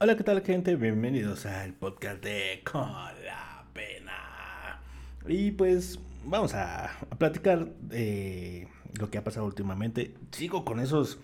Hola, 0.00 0.16
¿qué 0.16 0.22
tal 0.22 0.42
gente? 0.42 0.76
Bienvenidos 0.76 1.44
al 1.44 1.72
podcast 1.72 2.22
de 2.22 2.62
Con 2.62 2.88
la 2.88 3.64
Pena. 3.72 4.80
Y 5.26 5.50
pues 5.50 5.98
vamos 6.24 6.54
a, 6.54 6.92
platicar 7.18 7.66
de 7.80 8.68
lo 8.96 9.10
que 9.10 9.18
ha 9.18 9.24
pasado 9.24 9.44
últimamente. 9.44 10.14
Sigo 10.30 10.64
con 10.64 10.78
esos 10.78 11.18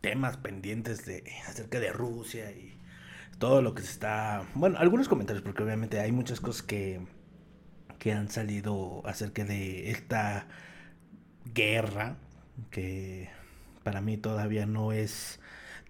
temas 0.00 0.36
pendientes 0.38 1.06
de 1.06 1.22
acerca 1.46 1.78
de 1.78 1.92
Rusia 1.92 2.50
y 2.50 2.76
todo 3.38 3.62
lo 3.62 3.76
que 3.76 3.82
se 3.82 3.92
está... 3.92 4.42
Bueno, 4.56 4.76
algunos 4.80 5.08
comentarios 5.08 5.44
porque 5.44 5.62
obviamente 5.62 6.00
hay 6.00 6.10
muchas 6.10 6.40
cosas 6.40 6.64
que, 6.64 7.06
que 8.00 8.10
han 8.10 8.28
salido 8.28 9.02
acerca 9.06 9.44
de 9.44 9.92
esta 9.92 10.48
guerra 11.54 12.16
que 12.72 13.30
para 13.84 14.00
mí 14.00 14.16
todavía 14.16 14.66
no 14.66 14.90
es 14.90 15.38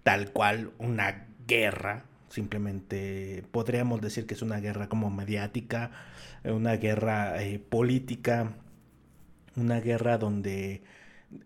tal 0.02 0.32
cual 0.32 0.72
una 0.76 1.26
guerra 1.46 2.09
Simplemente 2.30 3.44
podríamos 3.50 4.00
decir 4.00 4.26
que 4.26 4.34
es 4.34 4.42
una 4.42 4.60
guerra 4.60 4.88
como 4.88 5.10
mediática, 5.10 5.90
eh, 6.44 6.52
una 6.52 6.76
guerra 6.76 7.42
eh, 7.42 7.58
política, 7.58 8.52
una 9.56 9.80
guerra 9.80 10.16
donde 10.16 10.82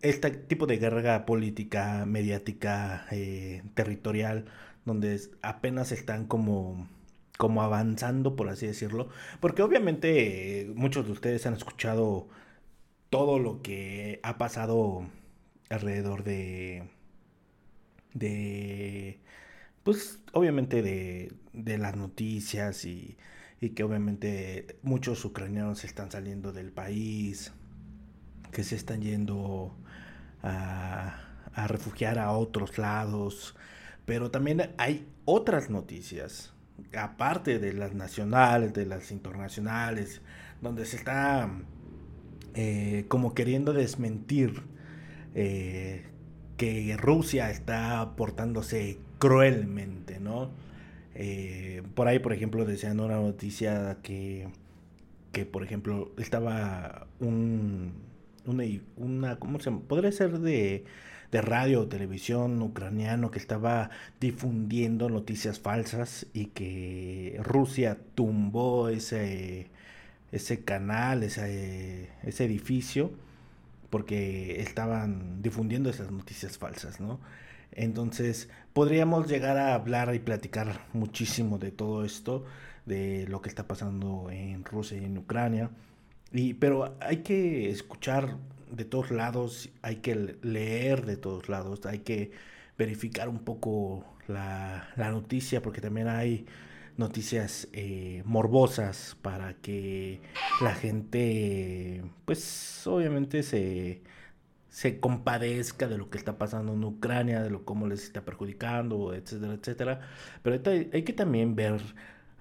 este 0.01 0.31
tipo 0.31 0.67
de 0.67 0.77
guerra 0.77 1.25
política, 1.25 2.05
mediática, 2.05 3.07
eh, 3.11 3.63
territorial, 3.73 4.45
donde 4.85 5.19
apenas 5.41 5.91
están 5.91 6.27
como, 6.27 6.87
como 7.37 7.63
avanzando, 7.63 8.35
por 8.35 8.49
así 8.49 8.67
decirlo, 8.67 9.09
porque 9.39 9.63
obviamente 9.63 10.71
muchos 10.75 11.05
de 11.07 11.11
ustedes 11.13 11.45
han 11.47 11.55
escuchado 11.55 12.27
todo 13.09 13.39
lo 13.39 13.61
que 13.61 14.19
ha 14.23 14.37
pasado 14.37 15.07
alrededor 15.69 16.23
de 16.23 16.83
de 18.13 19.19
pues 19.85 20.19
obviamente 20.33 20.81
de, 20.81 21.31
de 21.53 21.77
las 21.77 21.95
noticias 21.95 22.85
y, 22.85 23.17
y, 23.61 23.69
que 23.69 23.83
obviamente 23.83 24.79
muchos 24.81 25.23
ucranianos 25.23 25.83
están 25.83 26.09
saliendo 26.09 26.51
del 26.51 26.71
país, 26.71 27.53
que 28.51 28.63
se 28.63 28.75
están 28.75 29.03
yendo 29.03 29.77
a, 30.41 31.19
a 31.53 31.67
refugiar 31.67 32.17
a 32.17 32.31
otros 32.31 32.79
lados, 32.79 33.55
pero 34.07 34.31
también 34.31 34.73
hay 34.79 35.07
otras 35.23 35.69
noticias, 35.69 36.51
aparte 36.97 37.59
de 37.59 37.73
las 37.73 37.93
nacionales, 37.93 38.73
de 38.73 38.87
las 38.87 39.11
internacionales, 39.11 40.21
donde 40.63 40.87
se 40.87 40.97
está 40.97 41.47
eh, 42.55 43.05
como 43.07 43.35
queriendo 43.35 43.71
desmentir 43.71 44.63
eh, 45.35 46.07
que 46.57 46.97
Rusia 46.97 47.51
está 47.51 48.15
portándose 48.15 49.04
cruelmente, 49.19 50.19
¿no? 50.19 50.51
Eh, 51.15 51.83
por 51.95 52.07
ahí, 52.07 52.19
por 52.19 52.33
ejemplo, 52.33 52.65
decían 52.65 52.99
una 52.99 53.15
noticia 53.17 53.97
que, 54.03 54.47
que 55.31 55.45
por 55.45 55.63
ejemplo, 55.63 56.11
estaba 56.17 57.07
un, 57.19 57.93
una, 58.97 59.37
¿cómo 59.39 59.59
se 59.59 59.65
llama? 59.71 59.81
Podría 59.87 60.11
ser 60.11 60.39
de, 60.39 60.85
de 61.31 61.41
radio 61.41 61.81
o 61.81 61.87
televisión 61.87 62.61
ucraniano 62.61 63.31
que 63.31 63.39
estaba 63.39 63.89
difundiendo 64.19 65.09
noticias 65.09 65.59
falsas 65.59 66.27
y 66.33 66.47
que 66.47 67.39
Rusia 67.43 67.97
tumbó 68.15 68.89
ese, 68.89 69.69
ese 70.31 70.63
canal, 70.63 71.23
ese, 71.23 72.09
ese 72.23 72.45
edificio 72.45 73.11
porque 73.89 74.61
estaban 74.61 75.41
difundiendo 75.41 75.89
esas 75.89 76.11
noticias 76.11 76.57
falsas, 76.57 76.99
¿no? 76.99 77.19
Entonces, 77.71 78.49
podríamos 78.73 79.27
llegar 79.27 79.57
a 79.57 79.73
hablar 79.73 80.13
y 80.15 80.19
platicar 80.19 80.87
muchísimo 80.93 81.57
de 81.57 81.71
todo 81.71 82.05
esto, 82.05 82.45
de 82.85 83.27
lo 83.27 83.41
que 83.41 83.49
está 83.49 83.67
pasando 83.67 84.29
en 84.31 84.63
Rusia 84.63 84.97
y 84.97 85.05
en 85.05 85.17
Ucrania. 85.17 85.69
Y, 86.31 86.53
pero 86.55 86.95
hay 86.99 87.17
que 87.17 87.69
escuchar 87.69 88.37
de 88.71 88.85
todos 88.85 89.11
lados, 89.11 89.69
hay 89.81 89.97
que 89.97 90.37
leer 90.41 91.05
de 91.05 91.17
todos 91.17 91.49
lados, 91.49 91.85
hay 91.85 91.99
que 91.99 92.31
verificar 92.77 93.29
un 93.29 93.39
poco 93.39 94.05
la, 94.27 94.89
la 94.95 95.11
noticia, 95.11 95.61
porque 95.61 95.81
también 95.81 96.07
hay 96.07 96.45
noticias 96.97 97.67
eh, 97.73 98.21
morbosas 98.25 99.17
para 99.21 99.53
que 99.55 100.21
la 100.61 100.73
gente, 100.75 102.03
pues 102.25 102.85
obviamente 102.87 103.43
se, 103.43 104.01
se 104.75 104.99
compadezca 104.99 105.87
de 105.87 105.97
lo 105.97 106.09
que 106.09 106.17
está 106.17 106.37
pasando 106.37 106.73
en 106.73 106.83
Ucrania, 106.83 107.41
de 107.41 107.49
lo 107.49 107.63
cómo 107.63 107.87
les 107.87 108.03
está 108.03 108.25
perjudicando, 108.25 109.13
etcétera, 109.13 109.53
etcétera. 109.53 110.01
Pero 110.43 110.61
hay 110.91 111.03
que 111.03 111.13
también 111.13 111.55
ver 111.55 111.81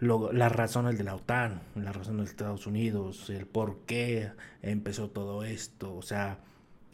las 0.00 0.50
razones 0.50 0.98
de 0.98 1.04
la 1.04 1.14
OTAN, 1.14 1.62
las 1.76 1.94
razones 1.94 2.24
de 2.24 2.30
Estados 2.32 2.66
Unidos, 2.66 3.30
el 3.30 3.46
por 3.46 3.84
qué 3.86 4.32
empezó 4.62 5.10
todo 5.10 5.44
esto. 5.44 5.94
O 5.94 6.02
sea, 6.02 6.40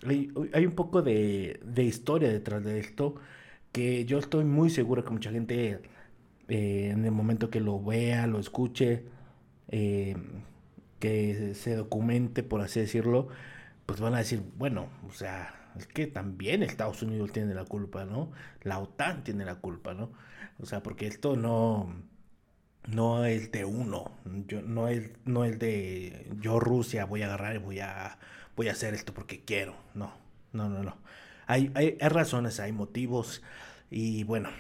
hay, 0.07 0.31
un 0.67 0.75
poco 0.75 1.01
de, 1.01 1.59
de 1.65 1.85
historia 1.85 2.29
detrás 2.29 2.63
de 2.63 2.79
esto 2.79 3.15
que 3.73 4.05
yo 4.05 4.19
estoy 4.19 4.45
muy 4.45 4.69
seguro 4.69 5.05
que 5.05 5.11
mucha 5.11 5.31
gente 5.31 5.81
eh, 6.49 6.91
en 6.91 7.03
el 7.07 7.13
momento 7.13 7.49
que 7.49 7.61
lo 7.61 7.83
vea, 7.83 8.27
lo 8.27 8.41
escuche, 8.41 9.05
eh, 9.69 10.17
que 10.99 11.55
se 11.55 11.77
documente, 11.77 12.43
por 12.43 12.61
así 12.61 12.81
decirlo, 12.81 13.29
pues 13.91 13.99
van 13.99 14.15
a 14.15 14.19
decir, 14.19 14.41
bueno, 14.57 14.89
o 15.09 15.13
sea, 15.13 15.73
es 15.77 15.89
que 15.89 16.07
también 16.07 16.63
Estados 16.63 17.03
Unidos 17.03 17.33
tiene 17.33 17.55
la 17.55 17.65
culpa, 17.65 18.05
¿no? 18.05 18.31
La 18.63 18.79
OTAN 18.79 19.25
tiene 19.25 19.45
la 19.45 19.57
culpa, 19.57 19.95
¿no? 19.95 20.13
O 20.61 20.67
sea, 20.67 20.81
porque 20.81 21.09
esto 21.09 21.35
no, 21.35 21.93
no 22.87 23.25
es 23.25 23.51
de 23.51 23.65
uno, 23.65 24.13
yo, 24.47 24.63
no, 24.63 24.87
es, 24.87 25.11
no 25.25 25.45
es 25.45 25.59
de 25.59 26.31
yo 26.41 26.61
Rusia 26.61 27.05
voy 27.05 27.23
a 27.23 27.27
agarrar 27.27 27.57
y 27.57 27.59
voy 27.59 27.81
a, 27.81 28.17
voy 28.55 28.69
a 28.69 28.73
hacer 28.73 28.95
esto 28.95 29.13
porque 29.13 29.45
quiero, 29.45 29.75
no, 29.95 30.13
no, 30.53 30.69
no, 30.69 30.85
no. 30.85 30.97
Hay, 31.49 31.73
hay, 31.75 31.99
razones, 31.99 32.61
hay 32.61 32.71
motivos 32.71 33.43
y 33.91 34.23
bueno, 34.23 34.51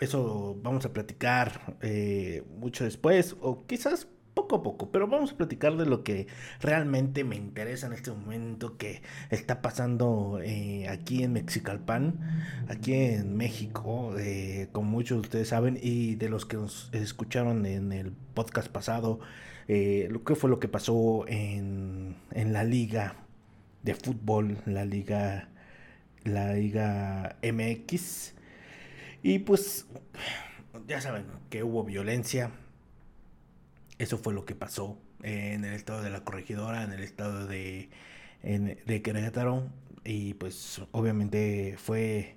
eso 0.00 0.58
vamos 0.60 0.84
a 0.86 0.92
platicar 0.92 1.76
eh, 1.82 2.42
mucho 2.58 2.82
después, 2.82 3.36
o 3.40 3.64
quizás 3.64 4.08
poco 4.52 4.56
a 4.56 4.62
poco, 4.72 4.90
pero 4.90 5.06
vamos 5.08 5.32
a 5.32 5.36
platicar 5.36 5.76
de 5.76 5.86
lo 5.86 6.04
que 6.04 6.26
realmente 6.60 7.24
me 7.24 7.36
interesa 7.36 7.86
en 7.86 7.94
este 7.94 8.10
momento 8.10 8.76
que 8.76 9.02
está 9.30 9.62
pasando 9.62 10.40
eh, 10.42 10.88
aquí 10.88 11.22
en 11.22 11.32
Mexicalpan, 11.32 12.20
aquí 12.68 12.94
en 12.94 13.36
México, 13.36 14.14
eh, 14.18 14.68
como 14.72 14.90
muchos 14.90 15.16
de 15.16 15.20
ustedes 15.20 15.48
saben, 15.48 15.78
y 15.80 16.16
de 16.16 16.28
los 16.28 16.44
que 16.44 16.56
nos 16.58 16.90
escucharon 16.92 17.64
en 17.64 17.92
el 17.92 18.12
podcast 18.34 18.68
pasado, 18.68 19.20
lo 19.68 20.22
que 20.22 20.34
fue 20.34 20.50
lo 20.50 20.60
que 20.60 20.68
pasó 20.68 21.24
en, 21.28 22.16
en 22.32 22.52
la 22.52 22.62
liga 22.62 23.16
de 23.82 23.94
fútbol, 23.94 24.58
la 24.66 24.84
liga, 24.84 25.48
la 26.24 26.52
liga 26.52 27.36
MX. 27.42 28.34
Y 29.22 29.38
pues, 29.40 29.86
ya 30.86 31.00
saben 31.00 31.24
que 31.48 31.62
hubo 31.62 31.84
violencia. 31.84 32.50
Eso 34.02 34.18
fue 34.18 34.34
lo 34.34 34.44
que 34.44 34.56
pasó 34.56 34.98
en 35.22 35.64
el 35.64 35.74
estado 35.74 36.02
de 36.02 36.10
la 36.10 36.24
corregidora, 36.24 36.82
en 36.82 36.90
el 36.92 37.04
estado 37.04 37.46
de, 37.46 37.88
de 38.42 39.02
Querétaro. 39.02 39.70
Y 40.04 40.34
pues 40.34 40.82
obviamente 40.90 41.76
fue 41.78 42.36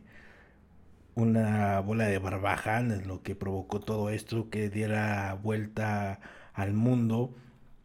una 1.15 1.79
bola 1.79 2.05
de 2.05 2.19
barbajanes 2.19 3.07
lo 3.07 3.23
que 3.23 3.35
provocó 3.35 3.79
todo 3.79 4.11
esto, 4.11 4.51
que 4.51 4.69
diera 4.69 5.33
vuelta 5.41 6.19
al 6.53 6.73
mundo, 6.73 7.35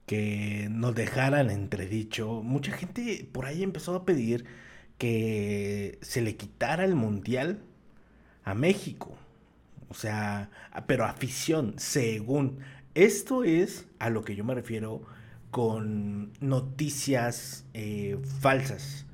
que 0.07 0.69
nos 0.71 0.95
dejaran 0.95 1.49
entredicho. 1.51 2.43
Mucha 2.43 2.73
gente 2.73 3.27
por 3.33 3.47
ahí 3.47 3.63
empezó 3.63 3.95
a 3.97 4.05
pedir 4.05 4.45
que 4.99 5.99
se 6.03 6.21
le 6.21 6.37
quitara 6.37 6.85
el 6.85 6.97
mundial 6.97 7.63
a 8.45 8.55
México. 8.55 9.17
O 9.89 9.95
sea, 9.95 10.51
pero 10.87 11.05
afición, 11.05 11.75
según. 11.79 12.59
Esto 12.95 13.45
es 13.45 13.87
a 14.01 14.11
lo 14.11 14.25
que 14.25 14.35
yo 14.35 14.45
me 14.45 14.55
refiero 14.55 15.03
con 15.51 16.33
noticias 16.41 17.65
eh, 17.73 18.19
falsas. 18.41 19.07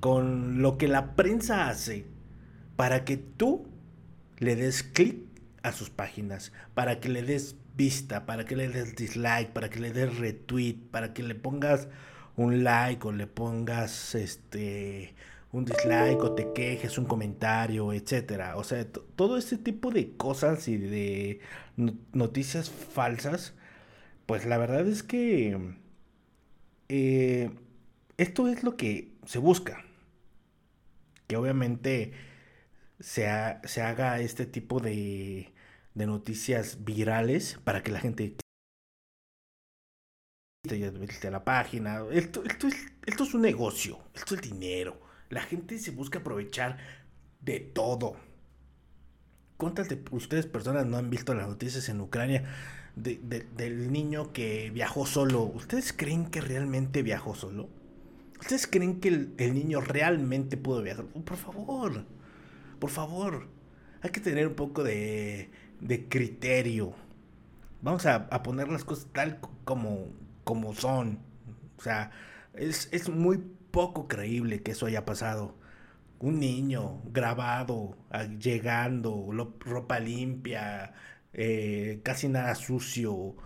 Con 0.00 0.62
lo 0.62 0.78
que 0.78 0.88
la 0.88 1.14
prensa 1.14 1.68
hace 1.68 2.06
para 2.76 3.04
que 3.04 3.16
tú 3.16 3.66
le 4.38 4.56
des 4.56 4.82
clic 4.82 5.18
a 5.62 5.72
sus 5.72 5.90
páginas, 5.90 6.52
para 6.74 7.00
que 7.00 7.08
le 7.08 7.22
des 7.22 7.56
vista, 7.76 8.24
para 8.24 8.44
que 8.44 8.56
le 8.56 8.68
des 8.68 8.94
dislike, 8.94 9.52
para 9.52 9.68
que 9.68 9.80
le 9.80 9.92
des 9.92 10.18
retweet, 10.18 10.76
para 10.90 11.12
que 11.12 11.22
le 11.22 11.34
pongas 11.34 11.88
un 12.36 12.64
like 12.64 13.06
o 13.06 13.12
le 13.12 13.26
pongas 13.26 14.14
este 14.14 15.14
un 15.52 15.64
dislike 15.64 16.22
o 16.22 16.34
te 16.34 16.52
quejes, 16.52 16.98
un 16.98 17.06
comentario, 17.06 17.92
etcétera. 17.92 18.56
O 18.56 18.64
sea, 18.64 18.86
todo 18.90 19.38
este 19.38 19.58
tipo 19.58 19.90
de 19.90 20.16
cosas 20.16 20.68
y 20.68 20.76
de 20.76 21.40
noticias 22.12 22.70
falsas, 22.70 23.54
pues 24.26 24.46
la 24.46 24.58
verdad 24.58 24.86
es 24.88 25.02
que 25.02 25.58
eh, 26.88 27.50
esto 28.16 28.48
es 28.48 28.62
lo 28.64 28.76
que 28.76 29.12
se 29.26 29.38
busca. 29.38 29.84
Que 31.26 31.36
obviamente 31.36 32.12
se, 33.00 33.26
se 33.64 33.82
haga 33.82 34.20
este 34.20 34.46
tipo 34.46 34.80
de, 34.80 35.52
de 35.94 36.06
noticias 36.06 36.84
virales 36.84 37.58
para 37.64 37.82
que 37.82 37.92
la 37.92 38.00
gente 38.00 38.36
a 41.26 41.30
la 41.30 41.44
página. 41.44 42.02
Esto, 42.10 42.42
esto, 42.44 42.68
es, 42.68 42.74
esto 43.06 43.24
es 43.24 43.34
un 43.34 43.42
negocio, 43.42 43.98
esto 44.14 44.34
es 44.34 44.42
dinero. 44.42 45.05
La 45.28 45.42
gente 45.42 45.78
se 45.78 45.90
busca 45.90 46.20
aprovechar 46.20 46.78
de 47.40 47.60
todo. 47.60 48.16
¿Cuántas 49.56 49.88
de 49.88 50.02
ustedes 50.10 50.46
personas 50.46 50.86
no 50.86 50.98
han 50.98 51.10
visto 51.10 51.34
las 51.34 51.48
noticias 51.48 51.88
en 51.88 52.00
Ucrania 52.00 52.44
del 52.94 53.90
niño 53.90 54.32
que 54.32 54.70
viajó 54.70 55.06
solo? 55.06 55.42
¿Ustedes 55.42 55.92
creen 55.92 56.26
que 56.26 56.40
realmente 56.40 57.02
viajó 57.02 57.34
solo? 57.34 57.68
¿Ustedes 58.38 58.66
creen 58.66 59.00
que 59.00 59.08
el, 59.08 59.54
niño 59.54 59.80
realmente 59.80 60.56
pudo 60.56 60.82
viajar? 60.82 61.06
Por 61.06 61.36
favor, 61.36 62.04
por 62.78 62.90
favor. 62.90 63.48
Hay 64.02 64.10
que 64.10 64.20
tener 64.20 64.46
un 64.46 64.54
poco 64.54 64.84
de, 64.84 65.50
de 65.80 66.08
criterio. 66.08 66.92
Vamos 67.80 68.04
a, 68.04 68.14
a, 68.14 68.42
poner 68.42 68.68
las 68.68 68.84
cosas 68.84 69.06
tal 69.12 69.40
como, 69.64 70.08
como 70.44 70.74
son. 70.74 71.18
O 71.78 71.82
sea, 71.82 72.10
es, 72.54 72.88
es 72.92 73.08
muy 73.08 73.42
poco 73.76 74.08
creíble 74.08 74.62
que 74.62 74.70
eso 74.72 74.86
haya 74.86 75.04
pasado 75.04 75.54
un 76.18 76.40
niño 76.40 77.02
grabado, 77.12 77.98
ah, 78.10 78.24
llegando, 78.24 79.28
ropa 79.60 80.00
limpia, 80.00 80.94
eh, 81.34 82.00
casi 82.02 82.28
nada 82.28 82.54
sucio. 82.54 83.36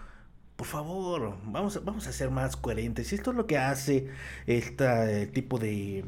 Por 0.54 0.68
favor, 0.68 1.36
vamos, 1.46 1.84
vamos 1.84 2.06
a 2.06 2.12
ser 2.12 2.30
más 2.30 2.56
coherentes. 2.56 3.12
Esto 3.12 3.32
es 3.32 3.36
lo 3.38 3.48
que 3.48 3.58
hace 3.58 4.06
este 4.46 5.26
tipo 5.28 5.58
de, 5.58 6.04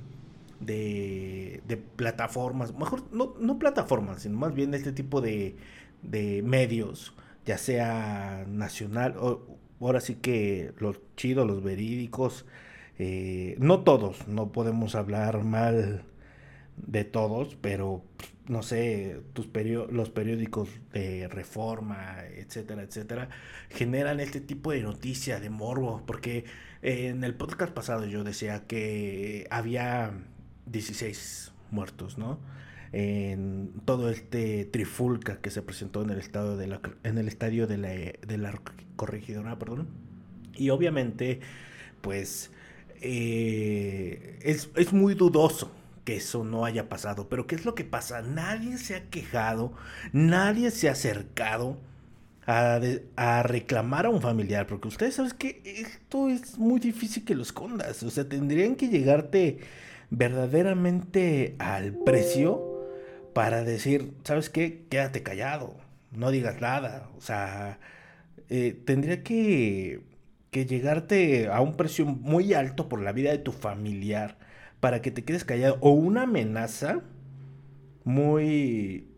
de, 0.60 1.82
plataformas, 1.96 2.72
mejor 2.78 3.02
no, 3.12 3.34
no, 3.40 3.58
plataformas, 3.58 4.22
sino 4.22 4.38
más 4.38 4.54
bien 4.54 4.72
este 4.74 4.92
tipo 4.92 5.20
de, 5.20 5.56
de 6.02 6.42
medios, 6.44 7.12
ya 7.44 7.58
sea 7.58 8.44
nacional, 8.46 9.16
o 9.18 9.58
ahora 9.80 10.00
sí 10.00 10.14
que 10.14 10.72
los 10.78 11.00
chidos, 11.16 11.44
los 11.44 11.60
verídicos, 11.64 12.46
eh, 13.04 13.56
no 13.58 13.80
todos, 13.80 14.28
no 14.28 14.52
podemos 14.52 14.94
hablar 14.94 15.42
mal 15.42 16.04
de 16.76 17.02
todos, 17.02 17.56
pero 17.60 18.04
no 18.46 18.62
sé, 18.62 19.20
tus 19.32 19.48
los 19.90 20.10
periódicos 20.10 20.68
de 20.92 21.26
reforma, 21.26 22.18
etcétera, 22.36 22.82
etcétera, 22.82 23.28
generan 23.70 24.20
este 24.20 24.40
tipo 24.40 24.70
de 24.70 24.82
noticias 24.82 25.40
de 25.40 25.50
morbo, 25.50 26.04
porque 26.06 26.44
en 26.82 27.24
el 27.24 27.34
podcast 27.34 27.72
pasado 27.72 28.06
yo 28.06 28.22
decía 28.22 28.68
que 28.68 29.48
había 29.50 30.12
16 30.66 31.52
muertos, 31.72 32.18
¿no? 32.18 32.38
En 32.92 33.72
todo 33.84 34.10
este 34.10 34.64
trifulca 34.64 35.40
que 35.40 35.50
se 35.50 35.62
presentó 35.62 36.02
en 36.02 36.10
el 36.10 36.20
estado 36.20 36.56
de 36.56 36.68
la, 36.68 36.80
en 37.02 37.18
el 37.18 37.26
estadio 37.26 37.66
de 37.66 37.78
la 38.38 38.60
corregidora, 38.94 39.58
perdón. 39.58 39.88
Y 40.54 40.70
obviamente, 40.70 41.40
pues 42.00 42.52
eh, 43.02 44.38
es, 44.42 44.70
es 44.76 44.92
muy 44.92 45.14
dudoso 45.14 45.72
que 46.04 46.16
eso 46.16 46.44
no 46.44 46.64
haya 46.64 46.88
pasado. 46.88 47.28
Pero 47.28 47.46
¿qué 47.46 47.54
es 47.54 47.64
lo 47.64 47.74
que 47.74 47.84
pasa? 47.84 48.22
Nadie 48.22 48.78
se 48.78 48.96
ha 48.96 49.04
quejado, 49.10 49.72
nadie 50.12 50.70
se 50.70 50.88
ha 50.88 50.92
acercado 50.92 51.78
a, 52.46 52.80
a 53.16 53.42
reclamar 53.42 54.06
a 54.06 54.10
un 54.10 54.20
familiar, 54.20 54.66
porque 54.66 54.88
ustedes 54.88 55.14
saben 55.14 55.32
que 55.32 55.62
esto 55.64 56.28
es 56.28 56.58
muy 56.58 56.80
difícil 56.80 57.24
que 57.24 57.34
lo 57.34 57.42
escondas. 57.42 58.02
O 58.02 58.10
sea, 58.10 58.28
tendrían 58.28 58.76
que 58.76 58.88
llegarte 58.88 59.58
verdaderamente 60.10 61.56
al 61.58 61.94
precio 61.94 62.72
para 63.32 63.64
decir, 63.64 64.12
¿sabes 64.24 64.50
qué? 64.50 64.84
Quédate 64.90 65.22
callado, 65.22 65.76
no 66.10 66.30
digas 66.30 66.60
nada. 66.60 67.08
O 67.16 67.20
sea, 67.20 67.78
eh, 68.48 68.78
tendría 68.84 69.22
que, 69.22 70.02
que 70.52 70.66
llegarte 70.66 71.48
a 71.48 71.60
un 71.62 71.76
precio 71.76 72.04
muy 72.06 72.54
alto 72.54 72.88
por 72.88 73.00
la 73.00 73.12
vida 73.12 73.32
de 73.32 73.38
tu 73.38 73.52
familiar 73.52 74.36
para 74.80 75.00
que 75.02 75.10
te 75.10 75.24
quedes 75.24 75.44
callado 75.44 75.78
o 75.80 75.92
una 75.92 76.24
amenaza 76.24 77.00
muy 78.04 79.08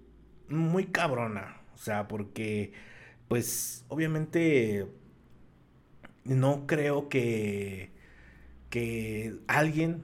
muy 0.48 0.86
cabrona, 0.86 1.60
o 1.74 1.78
sea, 1.78 2.06
porque 2.06 2.72
pues 3.28 3.84
obviamente 3.88 4.86
no 6.24 6.66
creo 6.66 7.08
que 7.08 7.90
que 8.70 9.36
alguien 9.48 10.02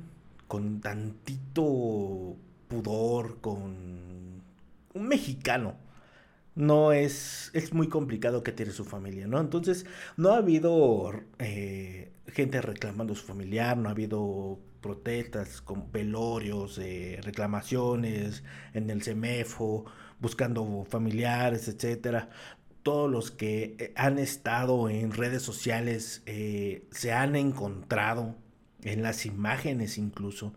con 0.49 0.81
tantito 0.81 2.37
pudor, 2.69 3.41
con 3.41 4.43
un 4.95 5.09
mexicano, 5.09 5.77
no 6.55 6.93
es, 6.93 7.51
es 7.55 7.73
muy 7.73 7.89
complicado 7.89 8.43
que 8.43 8.53
tiene 8.53 8.73
su 8.73 8.85
familia, 8.85 9.27
¿no? 9.27 9.41
Entonces, 9.41 9.87
no 10.17 10.31
ha 10.31 10.39
habido 10.39 11.13
eh, 11.39 12.13
gente 12.27 12.61
reclamando 12.61 13.13
a 13.13 13.17
su 13.17 13.25
familiar, 13.25 13.77
no 13.77 13.89
ha 13.89 13.93
habido 13.93 14.59
protestas 14.81 15.61
con 15.61 15.93
velorios, 15.93 16.79
eh, 16.79 17.21
reclamaciones 17.23 18.45
en 18.75 18.91
el 18.91 19.03
CEMEFO, 19.03 19.85
buscando 20.21 20.85
familiares, 20.89 21.69
etcétera. 21.69 22.31
Todos 22.83 23.11
los 23.11 23.31
que 23.31 23.77
eh, 23.79 23.93
han 23.97 24.19
estado 24.19 24.89
en 24.89 25.13
redes 25.13 25.43
sociales 25.43 26.23
se 26.25 27.13
han 27.13 27.37
encontrado 27.37 28.37
en 28.83 29.03
las 29.03 29.27
imágenes 29.27 29.99
incluso, 29.99 30.55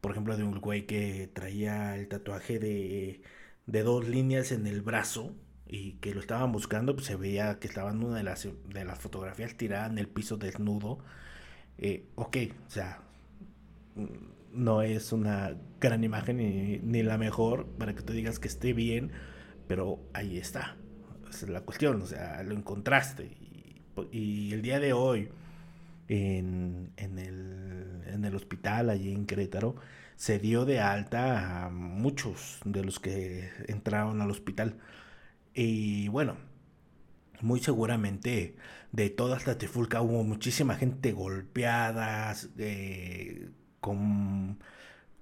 por 0.00 0.12
ejemplo, 0.12 0.36
de 0.36 0.44
un 0.44 0.60
güey 0.60 0.86
que 0.86 1.30
traía 1.32 1.96
el 1.96 2.08
tatuaje 2.08 2.58
de 2.58 3.22
de 3.70 3.84
dos 3.84 4.08
líneas 4.08 4.50
en 4.50 4.66
el 4.66 4.82
brazo 4.82 5.32
y 5.66 5.92
que 6.00 6.12
lo 6.12 6.20
estaban 6.20 6.50
buscando, 6.50 6.94
pues 6.94 7.06
se 7.06 7.14
veía 7.14 7.60
que 7.60 7.68
estaba 7.68 7.92
en 7.92 8.02
una 8.02 8.16
de 8.16 8.24
las, 8.24 8.48
de 8.68 8.84
las 8.84 8.98
fotografías 8.98 9.56
tirada 9.56 9.86
en 9.86 9.98
el 9.98 10.08
piso 10.08 10.36
desnudo. 10.36 10.98
Eh, 11.78 12.04
ok, 12.16 12.36
o 12.66 12.70
sea, 12.70 13.02
mm, 13.94 14.06
no 14.52 14.82
es 14.82 15.12
una 15.12 15.56
gran 15.80 16.02
imagen 16.02 16.38
ni, 16.38 17.02
la 17.04 17.16
mejor 17.16 17.66
para 17.78 17.94
que 17.94 18.02
tú 18.02 18.12
digas 18.12 18.40
que 18.40 18.48
esté 18.48 18.72
bien, 18.72 19.12
pero 19.68 20.00
ahí 20.14 20.36
está. 20.36 20.76
Esa 21.30 21.46
es 21.46 21.50
la 21.52 21.60
cuestión, 21.60 22.02
o 22.02 22.06
sea, 22.06 22.42
lo 22.42 22.56
encontraste. 22.56 23.30
Y, 24.10 24.52
el 24.52 24.62
día 24.62 24.80
de 24.80 24.92
hoy, 24.92 25.28
en, 26.08 26.90
en, 26.96 27.18
el, 27.18 28.02
en 28.06 28.24
el 28.24 28.34
hospital 28.34 28.90
allí 28.90 29.12
en 29.12 29.26
Querétaro, 29.26 29.76
se 30.20 30.38
dio 30.38 30.66
de 30.66 30.80
alta 30.80 31.64
a 31.64 31.70
muchos 31.70 32.60
de 32.66 32.84
los 32.84 33.00
que 33.00 33.48
entraron 33.68 34.20
al 34.20 34.30
hospital. 34.30 34.76
Y 35.54 36.08
bueno, 36.08 36.36
muy 37.40 37.60
seguramente 37.60 38.54
de 38.92 39.08
toda 39.08 39.38
esta 39.38 39.56
trifulca 39.56 40.02
hubo 40.02 40.22
muchísima 40.22 40.74
gente 40.76 41.12
golpeada, 41.12 42.34
eh, 42.58 43.48
con, 43.80 44.58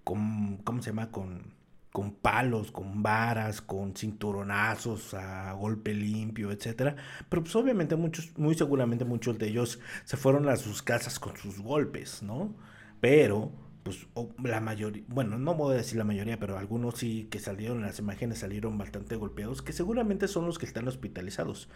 con, 0.03 0.57
¿cómo 0.65 0.83
se 0.83 0.91
llama? 0.91 1.13
Con, 1.13 1.55
con 1.93 2.15
palos, 2.17 2.73
con 2.73 3.01
varas, 3.01 3.61
con 3.61 3.95
cinturonazos 3.95 5.15
a 5.15 5.53
golpe 5.53 5.95
limpio, 5.95 6.51
etcétera. 6.51 6.97
Pero 7.29 7.45
pues 7.45 7.55
obviamente 7.55 7.95
muchos, 7.95 8.37
muy 8.37 8.57
seguramente 8.57 9.05
muchos 9.05 9.39
de 9.39 9.47
ellos 9.47 9.79
se 10.05 10.17
fueron 10.17 10.49
a 10.49 10.57
sus 10.57 10.83
casas 10.83 11.21
con 11.21 11.37
sus 11.37 11.61
golpes, 11.61 12.21
¿no? 12.21 12.57
Pero 13.01 13.68
pues 13.83 14.07
la 14.43 14.61
mayoría, 14.61 15.03
bueno, 15.09 15.39
no 15.39 15.55
voy 15.55 15.75
a 15.75 15.79
decir 15.79 15.99
la 15.99 16.05
mayoría, 16.05 16.39
pero 16.39 16.59
algunos 16.59 16.99
sí 16.99 17.29
que 17.31 17.39
salieron 17.39 17.79
en 17.79 17.85
las 17.85 17.99
imágenes 17.99 18.39
salieron 18.39 18.79
bastante 18.79 19.17
golpeados, 19.17 19.63
que 19.63 19.73
seguramente 19.73 20.29
son 20.29 20.47
los 20.47 20.59
que 20.59 20.67
están 20.67 20.89
hospitalizados. 20.89 21.69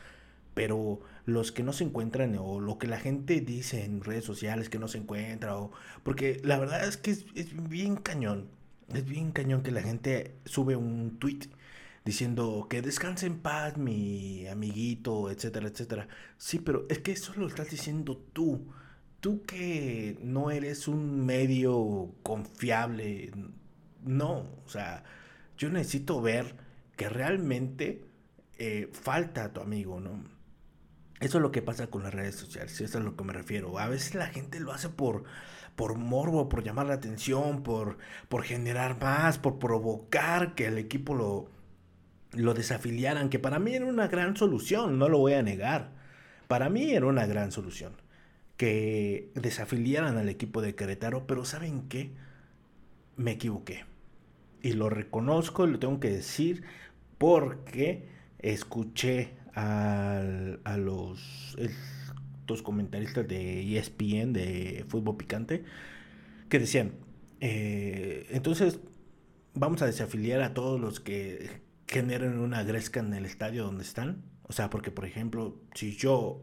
Pero 0.55 1.01
los 1.25 1.51
que 1.51 1.63
no 1.63 1.73
se 1.73 1.85
encuentran, 1.85 2.37
o 2.39 2.61
lo 2.61 2.79
que 2.79 2.87
la 2.87 2.99
gente 3.01 3.41
dice 3.41 3.85
en 3.85 4.03
redes 4.03 4.25
sociales 4.25 4.69
que 4.69 4.79
no 4.79 4.87
se 4.89 4.99
encuentra, 4.99 5.57
o 5.57 5.73
porque 6.03 6.41
la 6.45 6.59
verdad 6.59 6.87
es 6.87 6.99
que 6.99 7.13
es, 7.13 7.25
es 7.35 7.69
bien 7.69 7.97
cañón. 7.97 8.49
Es 8.93 9.07
bien 9.07 9.33
cañón 9.33 9.63
que 9.63 9.71
la 9.71 9.83
gente 9.83 10.35
sube 10.45 10.77
un 10.77 11.19
tweet 11.19 11.49
diciendo 12.05 12.67
que 12.69 12.83
descanse 12.83 13.27
en 13.27 13.39
paz 13.41 13.77
mi 13.77 14.47
amiguito, 14.49 15.31
etcétera, 15.31 15.69
etcétera. 15.69 16.09
Sí, 16.37 16.59
pero 16.59 16.87
es 16.91 16.99
que 16.99 17.13
eso 17.13 17.33
lo 17.37 17.47
estás 17.47 17.71
diciendo 17.71 18.17
tú 18.33 18.67
tú 19.23 19.43
que 19.45 20.19
no 20.21 20.50
eres 20.50 20.88
un 20.88 21.25
medio 21.25 22.11
confiable, 22.25 23.31
no, 24.05 24.49
o 24.67 24.69
sea, 24.69 25.05
yo 25.57 25.71
necesito 25.71 26.21
ver 26.21 26.57
que 26.97 27.09
realmente 27.09 28.05
eh, 28.59 28.91
falta 28.93 29.45
a 29.45 29.52
tu 29.52 29.61
amigo, 29.61 30.00
¿no? 30.00 30.25
Eso 31.21 31.38
es 31.38 31.43
lo 31.43 31.52
que 31.52 31.62
pasa 31.62 31.87
con 31.87 32.02
las 32.02 32.12
redes 32.12 32.35
sociales, 32.35 32.73
eso 32.73 32.85
es 32.85 32.97
a 32.97 32.99
lo 32.99 33.17
que 33.17 33.23
me 33.23 33.33
refiero. 33.33 33.79
A 33.79 33.87
veces 33.88 34.17
la 34.17 34.26
gente 34.26 34.59
lo 34.59 34.73
hace 34.73 34.88
por, 34.88 35.23
por 35.76 35.95
morbo, 35.97 36.49
por 36.49 36.64
llamar 36.64 36.87
la 36.87 36.95
atención, 36.95 37.62
por, 37.62 37.99
por 38.29 38.43
generar 38.43 39.00
más, 39.00 39.38
por 39.38 39.61
provocar 39.61 40.57
que 40.57 40.67
el 40.67 40.79
equipo 40.79 41.14
lo, 41.14 41.49
lo 42.33 42.55
desafiliaran, 42.55 43.31
que 43.31 43.38
para 43.38 43.61
mí 43.61 43.73
era 43.73 43.87
una 43.87 44.09
gran 44.09 44.37
solución, 44.37 44.99
no 44.99 45.09
lo 45.09 45.19
voy 45.19 45.35
a 45.35 45.45
negar. 45.45 45.93
Para 46.49 46.69
mí 46.71 46.91
era 46.91 47.07
una 47.07 47.26
gran 47.26 47.52
solución 47.52 48.02
que 48.62 49.33
desafiliaran 49.35 50.19
al 50.19 50.28
equipo 50.28 50.62
de 50.62 50.76
Querétaro, 50.76 51.26
pero 51.26 51.45
¿saben 51.45 51.88
qué? 51.88 52.12
Me 53.16 53.33
equivoqué. 53.33 53.87
Y 54.62 54.75
lo 54.75 54.88
reconozco 54.88 55.66
y 55.66 55.73
lo 55.73 55.81
tengo 55.81 55.99
que 55.99 56.11
decir 56.11 56.62
porque 57.19 58.07
escuché 58.38 59.33
a 59.57 60.23
los, 60.78 61.57
dos 62.47 62.62
comentaristas 62.62 63.26
de 63.26 63.76
ESPN, 63.76 64.33
de 64.33 64.85
Fútbol 64.87 65.16
Picante, 65.16 65.64
que 66.49 66.61
decían, 66.61 66.92
eh, 67.40 68.28
entonces 68.31 68.78
vamos 69.54 69.83
a 69.83 69.87
desafiliar 69.87 70.40
a 70.40 70.54
todos 70.54 70.81
los 70.81 71.00
que 71.00 71.62
generen 71.88 72.38
una 72.38 72.62
gresca 72.62 73.00
en 73.00 73.12
el 73.12 73.25
estadio 73.25 73.64
donde 73.64 73.83
están. 73.83 74.23
O 74.45 74.52
sea, 74.52 74.71
porque 74.71 74.92
por 74.92 75.04
ejemplo, 75.04 75.61
si 75.75 75.97
yo 75.97 76.40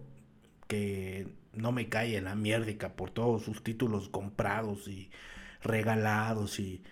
que 0.67 1.38
no 1.53 1.71
me 1.71 1.89
cae 1.89 2.17
en 2.17 2.25
la 2.25 2.35
mierdica 2.35 2.93
por 2.93 3.11
todos 3.11 3.43
sus 3.43 3.63
títulos 3.63 4.09
comprados 4.09 4.87
y 4.87 5.09
regalados 5.61 6.59
y 6.59 6.83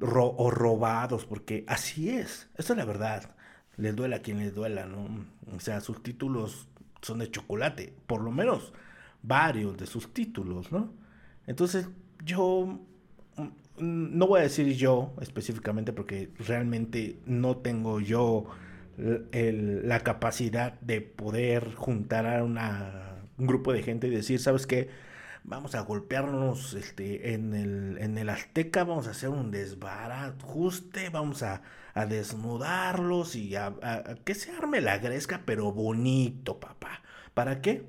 o 0.00 0.50
robados, 0.50 1.24
porque 1.24 1.64
así 1.66 2.10
es, 2.10 2.48
esa 2.56 2.72
es 2.74 2.76
la 2.76 2.84
verdad. 2.84 3.34
Les 3.76 3.94
duela 3.94 4.16
a 4.16 4.22
quien 4.22 4.38
les 4.38 4.54
duela, 4.54 4.86
¿no? 4.86 5.26
O 5.54 5.60
sea, 5.60 5.80
sus 5.80 6.02
títulos 6.02 6.68
son 7.02 7.18
de 7.18 7.30
chocolate, 7.30 7.94
por 8.06 8.20
lo 8.22 8.30
menos 8.30 8.72
varios 9.22 9.76
de 9.76 9.86
sus 9.86 10.12
títulos, 10.12 10.72
¿no? 10.72 10.92
Entonces, 11.46 11.88
yo 12.24 12.80
mm, 13.36 13.48
no 13.78 14.26
voy 14.26 14.40
a 14.40 14.44
decir 14.44 14.74
yo 14.76 15.14
específicamente 15.20 15.92
porque 15.92 16.30
realmente 16.38 17.20
no 17.26 17.58
tengo 17.58 18.00
yo 18.00 18.46
la 18.98 20.00
capacidad 20.00 20.80
de 20.80 21.02
poder 21.02 21.74
juntar 21.74 22.26
a 22.26 22.42
una, 22.42 23.15
un 23.38 23.46
grupo 23.46 23.72
de 23.72 23.82
gente 23.82 24.06
y 24.08 24.10
decir, 24.10 24.40
¿sabes 24.40 24.66
qué? 24.66 24.88
Vamos 25.44 25.74
a 25.76 25.82
golpearnos 25.82 26.74
este, 26.74 27.32
en, 27.34 27.54
el, 27.54 27.98
en 27.98 28.18
el 28.18 28.28
Azteca, 28.30 28.84
vamos 28.84 29.06
a 29.06 29.12
hacer 29.12 29.28
un 29.28 29.50
desbarajuste, 29.52 31.08
vamos 31.10 31.42
a, 31.44 31.62
a 31.94 32.06
desnudarlos 32.06 33.36
y 33.36 33.54
a, 33.54 33.74
que 34.24 34.34
se 34.34 34.50
arme 34.52 34.80
la 34.80 34.98
gresca, 34.98 35.42
pero 35.46 35.72
bonito, 35.72 36.58
papá. 36.58 37.02
¿Para 37.32 37.60
qué? 37.62 37.86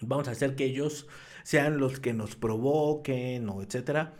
Vamos 0.00 0.28
a 0.28 0.30
hacer 0.32 0.56
que 0.56 0.64
ellos 0.64 1.06
sean 1.42 1.78
los 1.78 2.00
que 2.00 2.14
nos 2.14 2.34
provoquen 2.36 3.48
o 3.50 3.62
etcétera. 3.62 4.14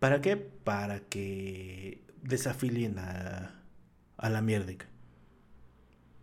¿Para 0.00 0.20
qué? 0.20 0.36
Para 0.36 1.00
que 1.00 2.02
desafilien 2.22 2.98
a, 2.98 3.62
a 4.16 4.30
la 4.30 4.42
mierda. 4.42 4.72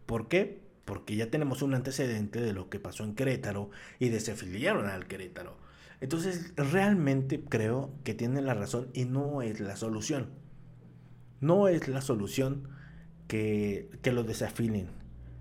¿Por 0.05 0.27
qué? 0.27 0.64
Porque 0.85 1.15
ya 1.15 1.29
tenemos 1.29 1.61
un 1.61 1.73
antecedente 1.73 2.39
de 2.41 2.53
lo 2.53 2.69
que 2.69 2.79
pasó 2.79 3.03
en 3.03 3.15
Querétaro 3.15 3.71
y 3.99 4.09
desafiliaron 4.09 4.87
al 4.87 5.07
Querétaro. 5.07 5.57
Entonces, 6.01 6.53
realmente 6.55 7.41
creo 7.41 7.91
que 8.03 8.13
tienen 8.13 8.45
la 8.45 8.53
razón 8.53 8.89
y 8.93 9.05
no 9.05 9.41
es 9.41 9.59
la 9.59 9.75
solución. 9.75 10.29
No 11.41 11.67
es 11.67 11.87
la 11.87 12.01
solución 12.01 12.69
que, 13.27 13.89
que 14.01 14.11
lo 14.11 14.23
desafilien. 14.23 14.89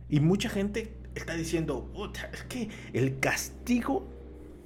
Y 0.09 0.21
mucha 0.21 0.49
gente 0.49 0.95
está 1.15 1.35
diciendo, 1.35 1.91
es 2.33 2.43
que 2.45 2.69
el 2.93 3.21
castigo, 3.21 4.07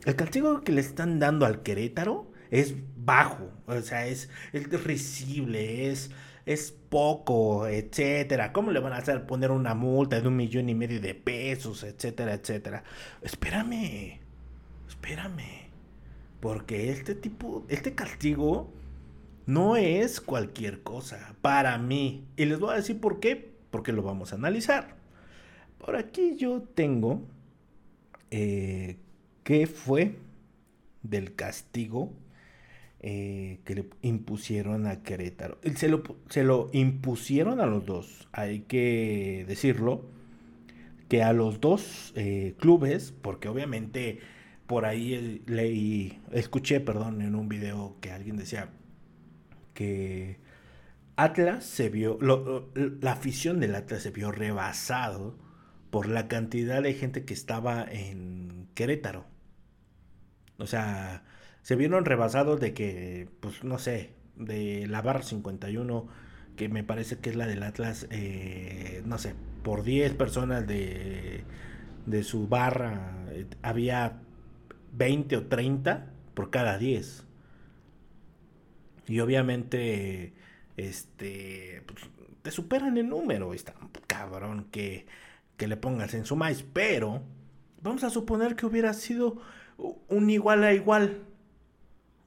el 0.05 0.17
castigo 0.17 0.63
que 0.63 0.73
le 0.73 0.81
están 0.81 1.19
dando 1.19 1.47
al 1.47 1.63
Querétaro 1.63 2.31
es 2.51 2.75
bajo, 2.97 3.51
o 3.67 3.81
sea, 3.81 4.07
es, 4.07 4.29
es 4.53 4.85
risible, 4.85 5.91
es, 5.91 6.11
es 6.49 6.73
poco, 6.73 7.67
etcétera. 7.67 8.55
¿Cómo 8.55 8.71
le 8.71 8.81
van 8.81 8.95
a 8.95 8.97
hacer 8.97 9.27
poner 9.27 9.51
una 9.51 9.75
multa 9.75 10.19
de 10.19 10.29
un 10.29 10.37
millón 10.37 10.71
y 10.71 10.75
medio 10.75 10.99
de 10.99 11.15
pesos, 11.15 11.85
etcétera, 11.85 12.33
etcétera? 12.33 12.85
Espérame, 13.21 14.19
espérame, 14.89 15.69
porque 16.41 16.91
este 16.91 17.15
tipo, 17.15 17.67
este 17.69 17.95
castigo 17.95 18.73
no 19.45 19.77
es 19.77 20.23
cualquier 20.23 20.83
cosa 20.83 21.35
para 21.43 21.77
mí. 21.77 22.27
Y 22.39 22.47
les 22.47 22.59
voy 22.59 22.73
a 22.73 22.77
decir 22.77 22.99
por 22.99 23.21
qué, 23.21 23.53
porque 23.71 23.93
lo 23.93 24.03
vamos 24.03 24.33
a 24.33 24.37
analizar. 24.37 24.97
Por 25.77 25.97
aquí 25.97 26.35
yo 26.37 26.63
tengo 26.63 27.27
eh, 28.31 28.97
qué 29.45 29.67
fue 29.67 30.17
del 31.03 31.35
castigo 31.35 32.11
eh, 33.01 33.61
que 33.65 33.75
le 33.75 33.89
impusieron 34.03 34.87
a 34.87 35.03
Querétaro. 35.03 35.59
Se 35.77 35.89
lo, 35.89 36.03
se 36.29 36.43
lo 36.43 36.69
impusieron 36.73 37.61
a 37.61 37.67
los 37.67 37.87
dos, 37.87 38.29
hay 38.33 38.61
que 38.61 39.45
decirlo, 39.47 40.11
que 41.09 41.23
a 41.23 41.33
los 41.33 41.61
dos 41.61 42.13
eh, 42.17 42.55
clubes, 42.59 43.13
porque 43.13 43.49
obviamente 43.49 44.19
por 44.67 44.85
ahí 44.85 45.43
leí, 45.47 46.21
escuché, 46.33 46.81
perdón, 46.81 47.23
en 47.23 47.35
un 47.35 47.49
video 47.49 47.97
que 48.01 48.11
alguien 48.11 48.37
decía 48.37 48.69
que 49.75 50.39
Atlas 51.17 51.65
se 51.65 51.89
vio, 51.89 52.19
la 52.75 53.13
afición 53.13 53.61
del 53.61 53.75
Atlas 53.75 54.03
se 54.03 54.11
vio 54.11 54.31
rebasado 54.31 55.39
por 55.91 56.09
la 56.09 56.29
cantidad 56.29 56.83
de 56.83 56.95
gente 56.95 57.25
que 57.25 57.35
estaba 57.35 57.87
en 57.91 58.69
Querétaro. 58.75 59.25
O 60.59 60.67
sea, 60.67 61.25
se 61.69 61.77
vieron 61.77 62.07
rebasados 62.07 62.61
de 62.61 62.73
que, 62.73 63.29
pues 63.41 63.63
no 63.63 63.77
sé, 63.79 64.15
de 64.37 64.87
la 64.87 65.03
barra 65.03 65.23
51, 65.23 66.09
que 66.57 66.71
me 66.71 66.83
parece 66.83 67.19
que 67.19 67.29
es 67.29 67.37
la 67.37 67.47
del 67.47 67.63
Atlas, 67.63 68.07
eh, 68.09 69.03
no 69.05 69.19
sé, 69.19 69.35
por 69.63 69.83
10 69.83 70.15
personas 70.15 70.67
de, 70.67 71.45
de 72.07 72.23
su 72.23 72.49
barra, 72.49 73.27
eh, 73.33 73.45
había 73.61 74.23
20 74.95 75.37
o 75.37 75.47
30 75.47 76.07
por 76.33 76.49
cada 76.49 76.79
10. 76.79 77.27
Y 79.07 79.21
obviamente, 79.21 80.33
este, 80.79 81.83
pues, 81.85 81.99
te 82.41 82.51
superan 82.51 82.97
el 82.97 83.11
número, 83.11 83.53
está 83.53 83.75
cabrón 84.07 84.69
que 84.71 85.05
que 85.59 85.67
le 85.67 85.77
pongas 85.77 86.15
en 86.15 86.25
su 86.25 86.37
maíz, 86.37 86.65
pero 86.73 87.21
vamos 87.83 88.05
a 88.05 88.11
suponer 88.11 88.57
que 88.57 88.65
hubiera 88.65 88.95
sido 88.95 89.43
un 90.09 90.31
igual 90.31 90.65
a 90.65 90.73
igual. 90.73 91.28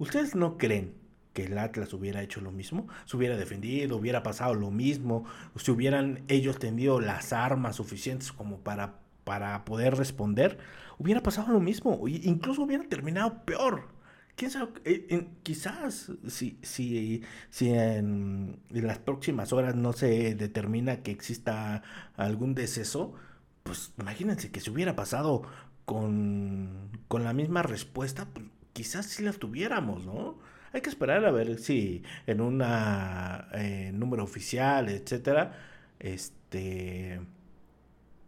¿Ustedes 0.01 0.33
no 0.35 0.57
creen 0.57 0.95
que 1.31 1.43
el 1.43 1.59
Atlas 1.59 1.93
hubiera 1.93 2.23
hecho 2.23 2.41
lo 2.41 2.51
mismo? 2.51 2.87
Se 3.05 3.15
hubiera 3.17 3.37
defendido, 3.37 3.97
hubiera 3.97 4.23
pasado 4.23 4.55
lo 4.55 4.71
mismo, 4.71 5.25
si 5.57 5.69
hubieran 5.69 6.23
ellos 6.27 6.57
tenido 6.57 6.99
las 6.99 7.33
armas 7.33 7.75
suficientes 7.75 8.31
como 8.31 8.57
para, 8.61 8.95
para 9.23 9.63
poder 9.63 9.95
responder, 9.95 10.57
hubiera 10.97 11.21
pasado 11.21 11.53
lo 11.53 11.59
mismo, 11.59 12.01
incluso 12.07 12.63
hubiera 12.63 12.83
terminado 12.89 13.45
peor. 13.45 13.89
¿Quién 14.35 14.49
sabe? 14.49 14.71
Eh, 14.85 15.27
quizás 15.43 16.11
si, 16.27 16.57
si, 16.63 17.21
si 17.51 17.69
en, 17.69 18.59
las 18.71 18.97
próximas 18.97 19.53
horas 19.53 19.75
no 19.75 19.93
se 19.93 20.33
determina 20.33 21.03
que 21.03 21.11
exista 21.11 21.83
algún 22.15 22.55
deceso, 22.55 23.13
pues 23.61 23.93
imagínense 23.99 24.49
que 24.49 24.61
si 24.61 24.71
hubiera 24.71 24.95
pasado 24.95 25.43
con, 25.85 26.89
con 27.07 27.23
la 27.23 27.33
misma 27.33 27.61
respuesta, 27.61 28.27
pues, 28.33 28.47
quizás 28.73 29.05
si 29.07 29.23
la 29.23 29.33
tuviéramos, 29.33 30.05
¿no? 30.05 30.39
Hay 30.73 30.81
que 30.81 30.89
esperar 30.89 31.25
a 31.25 31.31
ver 31.31 31.59
si 31.59 32.03
en 32.27 32.41
un 32.41 32.61
eh, 32.63 33.91
número 33.93 34.23
oficial, 34.23 34.89
etcétera, 34.89 35.53
este 35.99 37.21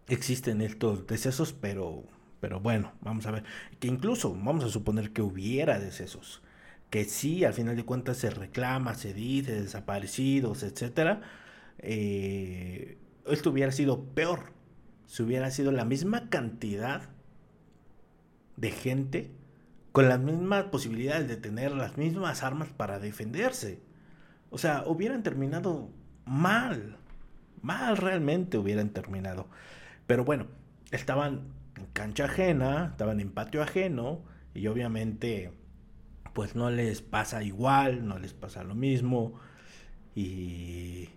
existen 0.07 0.61
estos 0.61 1.07
decesos, 1.07 1.53
pero 1.53 2.03
pero 2.43 2.59
bueno, 2.59 2.91
vamos 2.99 3.25
a 3.25 3.31
ver. 3.31 3.45
Que 3.79 3.87
incluso 3.87 4.33
vamos 4.35 4.65
a 4.65 4.69
suponer 4.69 5.11
que 5.13 5.21
hubiera 5.21 5.79
decesos. 5.79 6.41
Que 6.89 7.05
sí, 7.05 7.45
al 7.45 7.53
final 7.53 7.77
de 7.77 7.85
cuentas 7.85 8.17
se 8.17 8.29
reclama, 8.31 8.95
se 8.95 9.13
dice, 9.13 9.61
desaparecidos, 9.61 10.61
etc. 10.63 11.21
Eh, 11.79 12.97
esto 13.27 13.49
hubiera 13.49 13.71
sido 13.71 14.03
peor. 14.03 14.51
Si 15.07 15.23
hubiera 15.23 15.51
sido 15.51 15.71
la 15.71 15.85
misma 15.85 16.29
cantidad 16.29 17.09
de 18.57 18.71
gente 18.71 19.31
con 19.93 20.09
las 20.09 20.19
mismas 20.19 20.65
posibilidades 20.65 21.27
de 21.27 21.37
tener 21.37 21.71
las 21.71 21.97
mismas 21.97 22.41
armas 22.43 22.69
para 22.69 22.99
defenderse. 22.99 23.79
O 24.49 24.57
sea, 24.57 24.83
hubieran 24.87 25.21
terminado 25.21 25.91
mal. 26.25 26.97
Mal 27.61 27.95
realmente 27.97 28.57
hubieran 28.57 28.89
terminado. 28.89 29.47
Pero 30.07 30.25
bueno, 30.25 30.47
estaban 30.89 31.41
en 31.77 31.85
cancha 31.93 32.25
ajena, 32.25 32.87
estaban 32.91 33.19
en 33.19 33.29
patio 33.31 33.61
ajeno 33.61 34.21
y 34.55 34.65
obviamente 34.65 35.51
pues 36.33 36.55
no 36.55 36.71
les 36.71 37.03
pasa 37.03 37.43
igual, 37.43 38.07
no 38.07 38.17
les 38.17 38.33
pasa 38.33 38.63
lo 38.63 38.73
mismo 38.73 39.39
y 40.15 41.07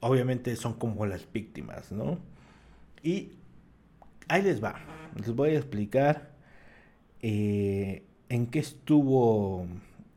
obviamente 0.00 0.54
son 0.56 0.74
como 0.74 1.06
las 1.06 1.32
víctimas, 1.32 1.90
¿no? 1.90 2.18
Y 3.02 3.32
ahí 4.28 4.42
les 4.42 4.62
va, 4.62 4.74
les 5.16 5.34
voy 5.34 5.50
a 5.54 5.58
explicar 5.58 6.31
eh, 7.22 8.04
en 8.28 8.46
qué 8.48 8.58
estuvo, 8.60 9.66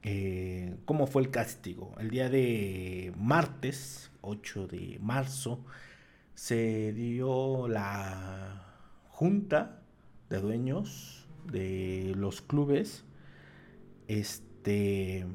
eh, 0.03 0.75
cómo 0.85 1.07
fue 1.07 1.21
el 1.23 1.31
castigo. 1.31 1.93
El 1.99 2.09
día 2.09 2.29
de 2.29 3.13
martes, 3.17 4.11
8 4.21 4.67
de 4.67 4.99
marzo, 5.01 5.63
se 6.33 6.93
dio 6.93 7.67
la 7.67 8.63
junta 9.09 9.81
de 10.29 10.39
dueños 10.39 11.27
de 11.45 12.13
los 12.15 12.41
clubes 12.41 13.05
este 14.07 15.25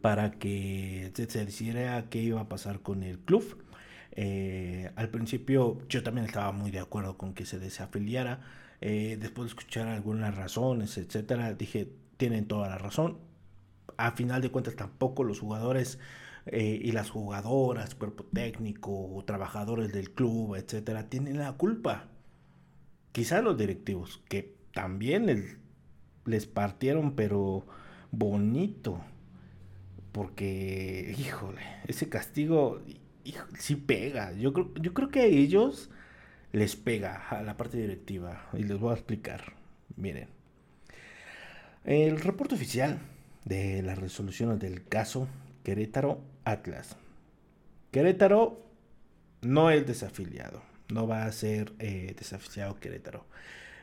para 0.00 0.32
que 0.32 1.12
se 1.14 1.44
decidiera 1.44 2.08
qué 2.10 2.20
iba 2.22 2.40
a 2.40 2.48
pasar 2.48 2.80
con 2.80 3.02
el 3.02 3.18
club 3.18 3.58
Eh, 4.14 4.90
al 4.96 5.08
principio 5.08 5.78
yo 5.88 6.02
también 6.02 6.26
estaba 6.26 6.52
muy 6.52 6.70
de 6.70 6.80
acuerdo 6.80 7.16
con 7.16 7.32
que 7.34 7.46
se 7.46 7.58
desafiliara. 7.58 8.40
Eh, 8.84 9.16
después 9.20 9.44
de 9.46 9.48
escuchar 9.50 9.86
algunas 9.86 10.34
razones, 10.34 10.98
etcétera, 10.98 11.54
dije, 11.54 11.88
tienen 12.16 12.46
toda 12.48 12.68
la 12.68 12.78
razón. 12.78 13.18
A 13.96 14.10
final 14.12 14.42
de 14.42 14.50
cuentas 14.50 14.74
tampoco 14.74 15.22
los 15.22 15.38
jugadores 15.38 16.00
eh, 16.46 16.80
y 16.82 16.90
las 16.90 17.08
jugadoras, 17.08 17.94
cuerpo 17.94 18.24
técnico, 18.24 19.22
trabajadores 19.24 19.92
del 19.92 20.10
club, 20.10 20.56
etcétera, 20.56 21.08
tienen 21.08 21.38
la 21.38 21.52
culpa. 21.52 22.08
Quizá 23.12 23.40
los 23.40 23.56
directivos, 23.56 24.20
que 24.28 24.56
también 24.74 25.60
les, 26.26 26.46
partieron, 26.46 27.14
pero 27.14 27.64
bonito. 28.10 29.00
Porque, 30.10 31.14
híjole, 31.16 31.62
ese 31.86 32.08
castigo 32.08 32.82
sí 33.58 33.76
pega. 33.76 34.32
Yo 34.32 34.52
creo, 34.52 34.74
yo 34.74 34.92
creo 34.92 35.08
que 35.08 35.26
ellos 35.26 35.88
les 36.52 36.76
pega 36.76 37.28
a 37.28 37.42
la 37.42 37.56
parte 37.56 37.78
directiva. 37.78 38.48
Y 38.52 38.62
les 38.62 38.78
voy 38.78 38.90
a 38.90 38.94
explicar. 38.94 39.54
Miren. 39.96 40.28
El 41.84 42.20
reporte 42.20 42.54
oficial 42.54 43.00
de 43.44 43.82
las 43.82 43.98
resoluciones 43.98 44.60
del 44.60 44.86
caso 44.86 45.28
Querétaro 45.64 46.20
Atlas. 46.44 46.96
Querétaro 47.90 48.64
no 49.40 49.70
es 49.70 49.86
desafiliado. 49.86 50.62
No 50.92 51.06
va 51.06 51.24
a 51.24 51.32
ser 51.32 51.72
eh, 51.78 52.14
desafiliado 52.16 52.78
Querétaro. 52.78 53.26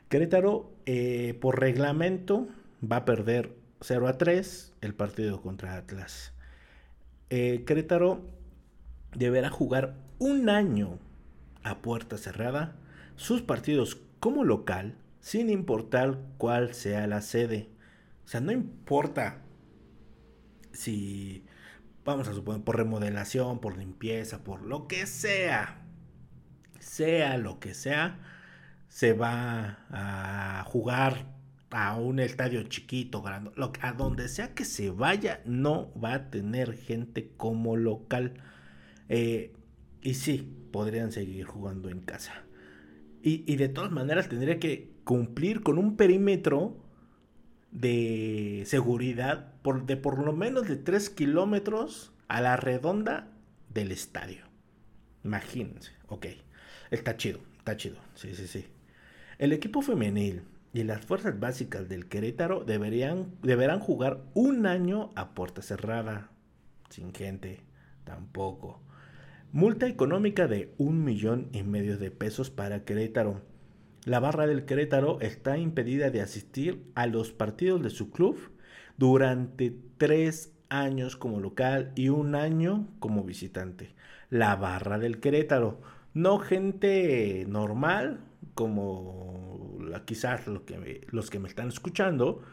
Querétaro, 0.07 0.71
eh, 0.85 1.37
por 1.39 1.59
reglamento, 1.59 2.47
va 2.81 2.97
a 2.97 3.05
perder 3.05 3.53
0 3.81 4.07
a 4.07 4.17
3 4.17 4.73
el 4.81 4.93
partido 4.93 5.41
contra 5.41 5.75
Atlas. 5.75 6.33
Eh, 7.29 7.63
Querétaro 7.65 8.21
deberá 9.15 9.49
jugar 9.49 9.95
un 10.19 10.49
año 10.49 10.99
a 11.69 11.81
puerta 11.81 12.17
cerrada 12.17 12.75
sus 13.15 13.41
partidos 13.41 14.01
como 14.19 14.43
local, 14.43 14.95
sin 15.19 15.49
importar 15.49 16.19
cuál 16.37 16.73
sea 16.73 17.07
la 17.07 17.21
sede. 17.21 17.69
O 18.25 18.27
sea, 18.27 18.41
no 18.41 18.51
importa 18.51 19.41
si, 20.71 21.45
vamos 22.05 22.27
a 22.27 22.33
suponer, 22.33 22.63
por 22.63 22.77
remodelación, 22.77 23.59
por 23.59 23.77
limpieza, 23.77 24.43
por 24.43 24.61
lo 24.61 24.87
que 24.87 25.05
sea, 25.05 25.81
sea 26.79 27.37
lo 27.37 27.59
que 27.59 27.73
sea, 27.73 28.19
se 28.87 29.13
va 29.13 29.79
a 29.89 30.63
jugar 30.65 31.25
a 31.71 31.97
un 31.97 32.19
estadio 32.19 32.63
chiquito, 32.63 33.21
grande, 33.21 33.51
a 33.81 33.93
donde 33.93 34.27
sea 34.27 34.53
que 34.53 34.65
se 34.65 34.89
vaya, 34.89 35.41
no 35.45 35.91
va 36.01 36.13
a 36.13 36.29
tener 36.29 36.73
gente 36.73 37.31
como 37.37 37.75
local. 37.75 38.33
Eh, 39.07 39.53
y 40.01 40.13
sí, 40.13 40.51
podrían 40.71 41.11
seguir 41.11 41.45
jugando 41.45 41.89
en 41.89 42.01
casa. 42.01 42.43
Y, 43.21 43.57
de 43.57 43.67
todas 43.67 43.91
maneras 43.91 44.29
tendría 44.29 44.59
que 44.59 44.93
cumplir 45.03 45.61
con 45.61 45.77
un 45.77 45.97
perímetro 45.97 46.77
de 47.71 48.63
seguridad 48.65 49.53
por, 49.61 49.85
de 49.85 49.97
por 49.97 50.23
lo 50.23 50.31
menos 50.31 50.67
de 50.67 50.77
3 50.77 51.09
kilómetros 51.09 52.13
a 52.29 52.39
la 52.39 52.55
redonda 52.55 53.27
del 53.73 53.91
estadio. 53.91 54.45
Imagínense, 55.25 55.91
ok. 56.07 56.27
Está 56.91 57.17
chido, 57.17 57.39
está 57.57 57.75
chido, 57.75 57.97
sí, 58.15 58.33
sí, 58.35 58.47
sí. 58.47 58.65
El 59.37 59.51
equipo 59.51 59.81
femenil 59.81 60.43
y 60.73 60.83
las 60.83 61.05
fuerzas 61.05 61.39
básicas 61.39 61.89
del 61.89 62.07
Querétaro 62.07 62.63
deberían, 62.63 63.35
deberán 63.41 63.79
jugar 63.79 64.23
un 64.33 64.65
año 64.65 65.11
a 65.15 65.33
puerta 65.33 65.61
cerrada, 65.61 66.29
sin 66.89 67.13
gente, 67.13 67.59
tampoco. 68.05 68.81
Multa 69.51 69.87
económica 69.87 70.47
de 70.47 70.75
un 70.77 71.03
millón 71.03 71.49
y 71.53 71.63
medio 71.63 71.97
de 71.97 72.11
pesos 72.11 72.51
para 72.51 72.85
Querétaro. 72.85 73.41
La 74.05 74.19
barra 74.19 74.45
del 74.45 74.65
Querétaro 74.65 75.19
está 75.21 75.57
impedida 75.57 76.11
de 76.11 76.21
asistir 76.21 76.83
a 76.93 77.07
los 77.07 77.31
partidos 77.31 77.81
de 77.81 77.89
su 77.89 78.11
club 78.11 78.37
durante 78.97 79.75
tres 79.97 80.53
años 80.69 81.15
como 81.15 81.39
local 81.39 81.93
y 81.95 82.09
un 82.09 82.35
año 82.35 82.89
como 82.99 83.23
visitante. 83.23 83.95
La 84.29 84.55
barra 84.55 84.99
del 84.99 85.19
Querétaro. 85.19 85.81
No 86.13 86.37
gente 86.37 87.43
normal 87.47 88.19
como 88.53 89.79
quizás 90.05 90.45
los 90.45 91.29
que 91.31 91.39
me 91.39 91.47
están 91.47 91.69
escuchando 91.69 92.43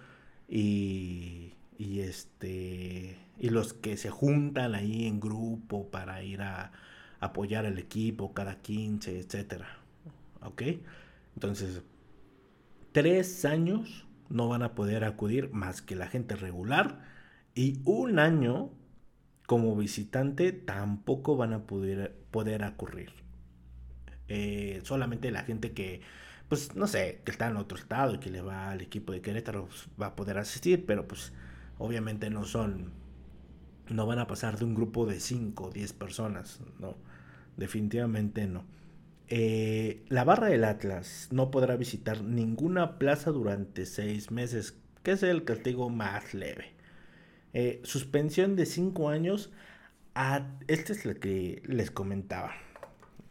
y, 0.48 1.52
y 1.76 2.00
este 2.00 3.18
y 3.38 3.50
los 3.50 3.72
que 3.74 3.96
se 3.96 4.10
juntan 4.10 4.74
ahí 4.74 5.06
en 5.06 5.20
grupo 5.20 5.90
para 5.90 6.22
ir 6.22 6.42
a, 6.42 6.72
apoyar 7.20 7.66
al 7.66 7.78
equipo 7.78 8.34
cada 8.34 8.56
15, 8.56 9.18
etcétera. 9.18 9.78
¿Ok? 10.42 10.62
Entonces, 11.34 11.82
tres 12.92 13.44
años 13.44 14.06
no 14.28 14.48
van 14.48 14.62
a 14.62 14.74
poder 14.74 15.04
acudir 15.04 15.50
más 15.52 15.82
que 15.82 15.96
la 15.96 16.08
gente 16.08 16.36
regular 16.36 17.04
y 17.54 17.80
un 17.84 18.18
año 18.18 18.70
como 19.46 19.76
visitante 19.76 20.52
tampoco 20.52 21.36
van 21.36 21.52
a 21.52 21.66
poder, 21.66 22.16
poder 22.30 22.64
ocurrir. 22.64 23.12
Eh, 24.28 24.80
solamente 24.82 25.30
la 25.30 25.44
gente 25.44 25.72
que, 25.72 26.00
pues 26.48 26.74
no 26.74 26.86
sé, 26.88 27.22
que 27.24 27.30
está 27.30 27.48
en 27.48 27.56
otro 27.56 27.78
estado 27.78 28.14
y 28.14 28.18
que 28.18 28.30
le 28.30 28.40
va 28.40 28.70
al 28.70 28.80
equipo 28.80 29.12
de 29.12 29.20
Querétaro 29.20 29.66
pues, 29.66 29.88
va 30.00 30.06
a 30.08 30.16
poder 30.16 30.38
asistir, 30.38 30.84
pero 30.84 31.06
pues 31.06 31.32
obviamente 31.78 32.28
no 32.30 32.44
son, 32.44 32.90
no 33.88 34.06
van 34.06 34.18
a 34.18 34.26
pasar 34.26 34.58
de 34.58 34.64
un 34.64 34.74
grupo 34.74 35.06
de 35.06 35.20
5 35.20 35.64
o 35.64 35.70
10 35.70 35.92
personas, 35.92 36.60
¿no? 36.78 36.96
definitivamente 37.56 38.46
no. 38.46 38.64
Eh, 39.28 40.04
la 40.08 40.24
barra 40.24 40.46
del 40.48 40.64
Atlas 40.64 41.28
no 41.32 41.50
podrá 41.50 41.76
visitar 41.76 42.22
ninguna 42.22 42.98
plaza 42.98 43.30
durante 43.30 43.86
seis 43.86 44.30
meses, 44.30 44.76
que 45.02 45.12
es 45.12 45.22
el 45.22 45.44
castigo 45.44 45.90
más 45.90 46.32
leve. 46.34 46.72
Eh, 47.52 47.80
suspensión 47.84 48.56
de 48.56 48.66
cinco 48.66 49.08
años. 49.08 49.50
A, 50.14 50.46
este 50.68 50.92
es 50.92 51.04
el 51.04 51.18
que 51.18 51.62
les 51.64 51.90
comentaba. 51.90 52.54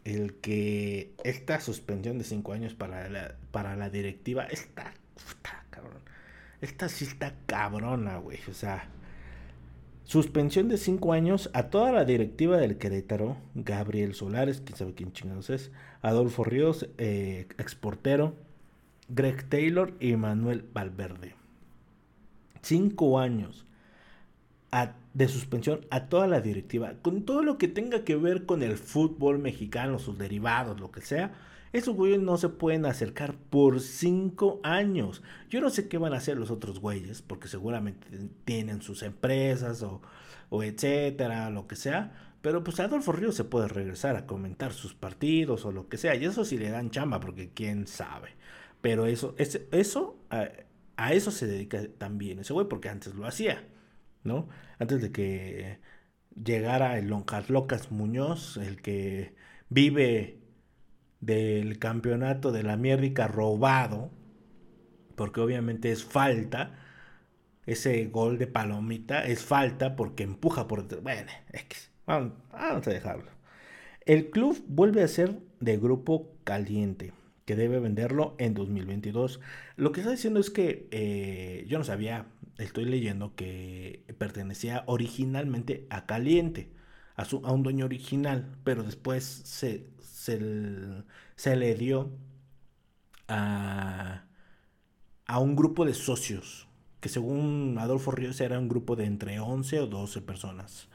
El 0.04 0.34
que 0.34 1.14
esta 1.24 1.60
suspensión 1.60 2.18
de 2.18 2.24
cinco 2.24 2.52
años 2.52 2.74
para 2.74 3.08
la, 3.08 3.36
para 3.50 3.74
la 3.76 3.90
directiva 3.90 4.44
está, 4.44 4.92
está 5.16 5.64
cabrón. 5.70 6.00
Esta 6.60 6.88
sí 6.88 7.04
está 7.04 7.34
cabrona, 7.46 8.18
güey. 8.18 8.38
O 8.48 8.54
sea, 8.54 8.88
Suspensión 10.06 10.68
de 10.68 10.78
cinco 10.78 11.12
años 11.12 11.50
a 11.52 11.64
toda 11.64 11.90
la 11.90 12.04
directiva 12.04 12.58
del 12.58 12.78
Querétaro, 12.78 13.38
Gabriel 13.56 14.14
Solares, 14.14 14.60
quién 14.64 14.78
sabe 14.78 14.94
quién 14.94 15.12
chingados 15.12 15.50
es, 15.50 15.72
Adolfo 16.00 16.44
Ríos, 16.44 16.88
eh, 16.96 17.48
exportero, 17.58 18.36
Greg 19.08 19.48
Taylor 19.48 19.94
y 19.98 20.14
Manuel 20.14 20.64
Valverde. 20.72 21.34
Cinco 22.62 23.18
años 23.18 23.66
de 25.12 25.26
suspensión 25.26 25.80
a 25.90 26.08
toda 26.08 26.28
la 26.28 26.40
directiva, 26.40 26.94
con 27.02 27.24
todo 27.24 27.42
lo 27.42 27.58
que 27.58 27.66
tenga 27.66 28.04
que 28.04 28.14
ver 28.14 28.46
con 28.46 28.62
el 28.62 28.76
fútbol 28.76 29.40
mexicano, 29.40 29.98
sus 29.98 30.18
derivados, 30.18 30.78
lo 30.78 30.92
que 30.92 31.00
sea, 31.00 31.34
esos 31.72 31.94
güeyes 31.94 32.20
no 32.20 32.36
se 32.38 32.48
pueden 32.48 32.86
acercar 32.86 33.36
por 33.36 33.80
cinco 33.80 34.60
años. 34.62 35.22
Yo 35.50 35.60
no 35.60 35.70
sé 35.70 35.88
qué 35.88 35.98
van 35.98 36.14
a 36.14 36.18
hacer 36.18 36.38
los 36.38 36.50
otros 36.50 36.80
güeyes, 36.80 37.22
porque 37.22 37.48
seguramente 37.48 38.06
tienen 38.44 38.82
sus 38.82 39.02
empresas 39.02 39.82
o, 39.82 40.02
etcétera, 40.62 41.50
lo 41.50 41.66
que 41.66 41.76
sea. 41.76 42.12
Pero 42.42 42.62
pues 42.62 42.78
Adolfo 42.80 43.12
Ríos 43.12 43.34
se 43.34 43.44
puede 43.44 43.68
regresar 43.68 44.16
a 44.16 44.26
comentar 44.26 44.72
sus 44.72 44.94
partidos 44.94 45.64
o 45.64 45.72
lo 45.72 45.88
que 45.88 45.98
sea. 45.98 46.14
Y 46.14 46.24
eso 46.24 46.44
sí 46.44 46.58
le 46.58 46.70
dan 46.70 46.90
chamba, 46.90 47.20
porque 47.20 47.50
quién 47.52 47.86
sabe. 47.86 48.30
Pero 48.80 49.06
eso, 49.06 49.34
eso 49.38 50.18
a, 50.30 50.48
a, 50.96 51.12
eso 51.12 51.30
se 51.30 51.46
dedica 51.46 51.80
también 51.98 52.38
ese 52.38 52.52
güey, 52.52 52.68
porque 52.68 52.88
antes 52.88 53.14
lo 53.14 53.26
hacía, 53.26 53.66
¿no? 54.24 54.48
Antes 54.78 55.02
de 55.02 55.12
que 55.12 55.80
llegara 56.42 56.98
el 56.98 57.08
Lonjas 57.08 57.50
Locas 57.50 57.90
Muñoz, 57.90 58.56
el 58.58 58.80
que 58.82 59.34
vive 59.68 60.45
del 61.20 61.78
campeonato 61.78 62.52
de 62.52 62.62
la 62.62 62.76
mierdica 62.76 63.28
robado, 63.28 64.10
porque 65.14 65.40
obviamente 65.40 65.90
es 65.92 66.04
falta, 66.04 66.78
ese 67.66 68.06
gol 68.06 68.38
de 68.38 68.46
palomita 68.46 69.24
es 69.24 69.44
falta 69.44 69.96
porque 69.96 70.22
empuja 70.22 70.68
por... 70.68 70.86
Bueno, 71.02 71.30
Vamos, 72.06 72.32
vamos 72.52 72.86
a 72.86 72.90
dejarlo. 72.90 73.30
El 74.04 74.30
club 74.30 74.62
vuelve 74.68 75.02
a 75.02 75.08
ser 75.08 75.40
de 75.58 75.76
grupo 75.76 76.30
caliente, 76.44 77.12
que 77.44 77.56
debe 77.56 77.80
venderlo 77.80 78.36
en 78.38 78.54
2022. 78.54 79.40
Lo 79.76 79.90
que 79.90 80.00
está 80.00 80.12
diciendo 80.12 80.38
es 80.38 80.50
que 80.50 80.86
eh, 80.92 81.64
yo 81.66 81.78
no 81.78 81.84
sabía, 81.84 82.26
estoy 82.58 82.84
leyendo 82.84 83.34
que 83.34 84.04
pertenecía 84.18 84.84
originalmente 84.86 85.86
a 85.90 86.06
Caliente, 86.06 86.68
a, 87.16 87.24
su, 87.24 87.38
a 87.44 87.52
un 87.52 87.62
dueño 87.62 87.84
original, 87.86 88.56
pero 88.64 88.82
después 88.82 89.24
se, 89.24 89.86
se, 90.00 91.56
le 91.56 91.74
dio 91.74 92.10
a, 93.28 94.24
a 95.26 95.38
un 95.40 95.56
grupo 95.56 95.84
de 95.84 95.94
socios, 95.94 96.68
que 97.00 97.08
según 97.08 97.76
Adolfo 97.78 98.10
Ríos 98.10 98.40
era 98.40 98.58
un 98.58 98.68
grupo 98.68 98.96
de 98.96 99.06
entre 99.06 99.40
11 99.40 99.80
o 99.80 99.86
12 99.86 100.20
personas. 100.22 100.88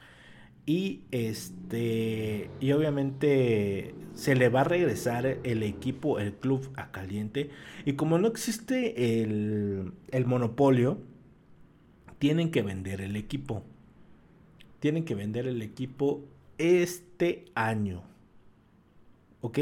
Y 0.64 1.02
este. 1.10 2.50
Y 2.60 2.72
obviamente 2.72 3.94
se 4.14 4.36
le 4.36 4.48
va 4.48 4.60
a 4.60 4.64
regresar 4.64 5.26
el 5.42 5.62
equipo, 5.64 6.20
el 6.20 6.34
club 6.34 6.70
a 6.76 6.92
caliente. 6.92 7.50
Y 7.84 7.94
como 7.94 8.18
no 8.18 8.28
existe 8.28 9.22
el, 9.22 9.92
el 10.12 10.26
monopolio, 10.26 10.98
tienen 12.18 12.50
que 12.52 12.62
vender 12.62 13.00
el 13.00 13.16
equipo. 13.16 13.64
Tienen 14.82 15.04
que 15.04 15.14
vender 15.14 15.46
el 15.46 15.62
equipo 15.62 16.24
este 16.58 17.44
año. 17.54 18.02
¿Ok? 19.40 19.60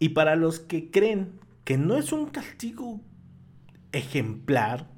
Y 0.00 0.08
para 0.08 0.34
los 0.34 0.58
que 0.58 0.90
creen 0.90 1.38
que 1.62 1.78
no 1.78 1.96
es 1.96 2.12
un 2.12 2.26
castigo 2.26 3.00
ejemplar, 3.92 4.90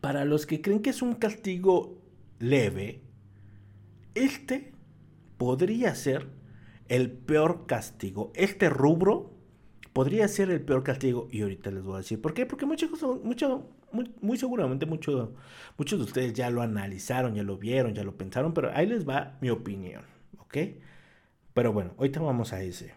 para 0.00 0.24
los 0.24 0.46
que 0.46 0.62
creen 0.62 0.80
que 0.80 0.88
es 0.88 1.02
un 1.02 1.16
castigo 1.16 1.98
leve, 2.38 3.02
este 4.14 4.72
podría 5.36 5.94
ser 5.94 6.28
el 6.88 7.10
peor 7.10 7.66
castigo. 7.66 8.32
Este 8.34 8.70
rubro 8.70 9.34
podría 9.92 10.28
ser 10.28 10.50
el 10.50 10.62
peor 10.62 10.82
castigo. 10.82 11.28
Y 11.30 11.42
ahorita 11.42 11.70
les 11.70 11.82
voy 11.84 11.96
a 11.96 11.98
decir 11.98 12.22
por 12.22 12.32
qué. 12.32 12.46
Porque 12.46 12.64
muchos, 12.64 12.90
mucho, 13.22 13.68
muy, 13.92 14.38
seguramente 14.38 14.86
mucho, 14.86 15.34
muchos 15.76 15.98
de 15.98 16.04
ustedes 16.04 16.32
ya 16.34 16.50
lo 16.50 16.62
analizaron, 16.62 17.34
ya 17.34 17.42
lo 17.42 17.56
vieron, 17.58 17.94
ya 17.94 18.04
lo 18.04 18.16
pensaron. 18.16 18.54
Pero 18.54 18.70
ahí 18.74 18.86
les 18.86 19.08
va 19.08 19.38
mi 19.40 19.50
opinión. 19.50 20.02
¿Ok? 20.38 20.56
Pero 21.54 21.72
bueno, 21.72 21.94
ahorita 21.98 22.20
vamos 22.20 22.52
a 22.52 22.62
ese. 22.62 22.94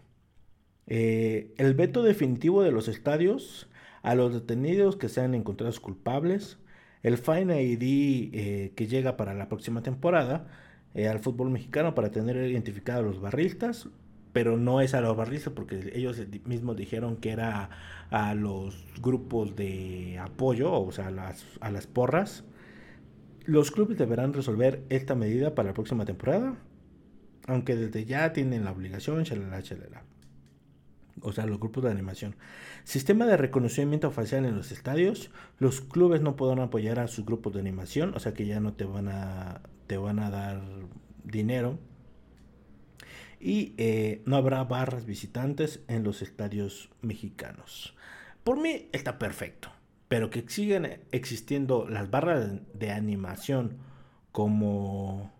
Eh, 0.86 1.54
el 1.58 1.74
veto 1.74 2.02
definitivo 2.02 2.62
de 2.62 2.72
los 2.72 2.88
estadios 2.88 3.68
a 4.02 4.14
los 4.14 4.34
detenidos 4.34 4.96
que 4.96 5.08
sean 5.08 5.34
encontrados 5.34 5.80
culpables. 5.80 6.58
El 7.02 7.18
Fine 7.18 7.62
ID 7.62 8.30
eh, 8.32 8.72
que 8.76 8.86
llega 8.86 9.16
para 9.16 9.34
la 9.34 9.48
próxima 9.48 9.82
temporada 9.82 10.48
eh, 10.94 11.08
al 11.08 11.20
fútbol 11.20 11.50
mexicano 11.50 11.94
para 11.94 12.10
tener 12.10 12.36
identificados 12.36 13.02
a 13.02 13.06
los 13.06 13.20
barristas, 13.20 13.88
pero 14.32 14.56
no 14.56 14.80
es 14.80 14.94
a 14.94 15.00
los 15.00 15.16
barristas 15.16 15.52
porque 15.52 15.92
ellos 15.94 16.20
mismos 16.44 16.76
dijeron 16.76 17.16
que 17.16 17.30
era 17.30 17.70
a 18.10 18.34
los 18.34 18.84
grupos 19.00 19.56
de 19.56 20.18
apoyo, 20.18 20.72
o 20.72 20.92
sea, 20.92 21.08
a 21.08 21.10
las, 21.10 21.44
a 21.60 21.70
las 21.70 21.86
porras. 21.86 22.44
Los 23.44 23.70
clubes 23.70 23.98
deberán 23.98 24.32
resolver 24.32 24.84
esta 24.88 25.14
medida 25.14 25.54
para 25.54 25.68
la 25.70 25.74
próxima 25.74 26.04
temporada, 26.04 26.54
aunque 27.46 27.76
desde 27.76 28.04
ya 28.04 28.32
tienen 28.32 28.64
la 28.64 28.72
obligación, 28.72 29.24
chalala, 29.24 29.62
chalala 29.62 30.04
o 31.22 31.32
sea, 31.32 31.46
los 31.46 31.58
grupos 31.58 31.84
de 31.84 31.90
animación. 31.90 32.36
Sistema 32.84 33.26
de 33.26 33.36
reconocimiento 33.36 34.10
facial 34.10 34.44
en 34.44 34.56
los 34.56 34.72
estadios. 34.72 35.30
Los 35.58 35.80
clubes 35.80 36.20
no 36.20 36.36
podrán 36.36 36.60
apoyar 36.60 36.98
a 36.98 37.08
sus 37.08 37.24
grupos 37.24 37.54
de 37.54 37.60
animación, 37.60 38.14
o 38.14 38.18
sea 38.18 38.34
que 38.34 38.46
ya 38.46 38.60
no 38.60 38.74
te 38.74 38.84
van 38.84 39.08
a, 39.08 39.62
te 39.86 39.96
van 39.96 40.18
a 40.18 40.30
dar 40.30 40.62
dinero. 41.24 41.78
Y 43.44 43.74
eh, 43.76 44.22
no 44.24 44.36
habrá 44.36 44.62
barras 44.62 45.04
visitantes 45.04 45.80
en 45.88 46.04
los 46.04 46.22
estadios 46.22 46.90
mexicanos. 47.02 47.94
Por 48.44 48.60
mí 48.60 48.88
está 48.92 49.18
perfecto, 49.18 49.68
pero 50.06 50.30
que 50.30 50.44
sigan 50.46 50.88
existiendo 51.10 51.88
las 51.88 52.08
barras 52.08 52.52
de 52.72 52.92
animación 52.92 53.78
como, 54.30 55.32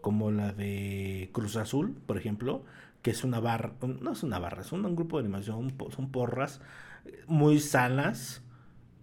como 0.00 0.30
la 0.30 0.52
de 0.52 1.28
Cruz 1.32 1.56
Azul, 1.56 1.94
por 2.06 2.16
ejemplo, 2.16 2.64
que 3.02 3.10
es 3.10 3.24
una 3.24 3.40
barra, 3.40 3.74
no 3.82 4.12
es 4.12 4.22
una 4.22 4.38
barra, 4.38 4.62
es 4.62 4.72
un, 4.72 4.96
grupo 4.96 5.18
de 5.18 5.24
animación, 5.24 5.74
son 5.90 6.10
porras 6.10 6.62
eh, 7.04 7.24
muy 7.26 7.60
sanas 7.60 8.42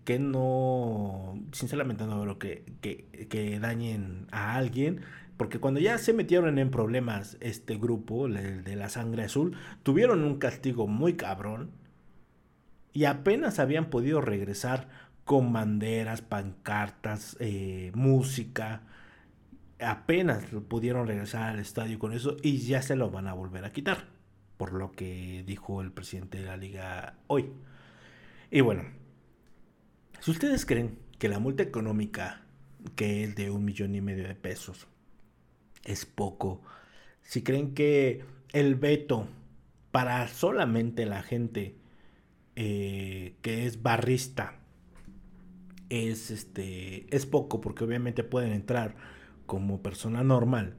que 0.08 0.20
no, 0.20 1.38
sinceramente 1.52 2.06
no 2.06 2.22
veo 2.22 2.40
que, 2.40 2.64
que, 2.80 3.60
dañen 3.60 4.28
a 4.32 4.56
alguien, 4.56 5.02
porque 5.38 5.60
cuando 5.60 5.80
ya 5.80 5.98
se 6.00 6.14
metieron 6.14 6.58
en 6.58 6.72
problemas 6.72 7.38
este 7.40 7.78
grupo, 7.78 8.26
el 8.26 8.64
de 8.64 8.76
la 8.76 8.90
sangre 8.90 9.24
azul, 9.24 9.56
tuvieron 9.84 10.24
un 10.24 10.40
castigo 10.40 10.88
muy 10.88 11.14
cabrón 11.14 11.72
y 12.92 13.06
apenas 13.06 13.60
habían 13.60 13.92
podido 13.92 14.20
regresar 14.20 14.90
con 15.24 15.54
banderas, 15.54 16.22
pancartas, 16.22 17.38
eh, 17.40 17.92
música, 17.94 18.82
apenas 19.80 20.46
pudieron 20.68 21.08
regresar 21.08 21.50
al 21.50 21.60
estadio 21.60 22.00
con 22.00 22.14
eso 22.14 22.38
y 22.42 22.58
ya 22.60 22.82
se 22.82 22.96
lo 22.96 23.12
van 23.12 23.28
a 23.28 23.34
volver 23.34 23.64
a 23.66 23.72
quitar, 23.72 24.08
por 24.58 24.74
lo 24.74 24.92
que 24.94 25.44
dijo 25.46 25.82
el 25.82 25.92
presidente 25.92 26.40
de 26.40 26.46
la 26.46 26.58
liga 26.58 27.18
hoy. 27.28 27.52
Y 28.50 28.62
bueno, 28.62 28.86
si 30.20 30.32
ustedes 30.32 30.66
creen 30.66 30.98
que 31.20 31.30
la 31.30 31.40
multa 31.40 31.62
económica, 31.62 32.42
que 32.96 33.24
es 33.24 33.36
de 33.36 33.52
un 33.52 33.66
millón 33.66 33.94
y 33.94 34.02
medio 34.02 34.28
de 34.28 34.36
pesos, 34.36 34.88
es 35.88 36.06
poco, 36.06 36.62
si 37.24 37.44
creen 37.44 37.74
que 37.74 38.24
el 38.54 38.76
veto 38.76 39.28
para 39.92 40.28
solamente 40.28 41.06
la 41.06 41.24
gente 41.24 41.76
eh, 42.56 43.36
que 43.42 43.66
es 43.68 43.82
barrista 43.84 44.60
es 45.90 46.32
este 46.32 47.14
es 47.16 47.26
poco 47.26 47.62
porque 47.62 47.84
obviamente 47.84 48.24
pueden 48.24 48.52
entrar 48.54 48.96
como 49.46 49.82
persona 49.82 50.24
normal, 50.24 50.78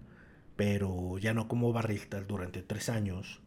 pero 0.57 1.19
ya 1.19 1.35
no 1.35 1.49
como 1.49 1.73
barrista 1.73 2.21
durante 2.23 2.63
tres 2.63 2.89
años, 2.89 3.41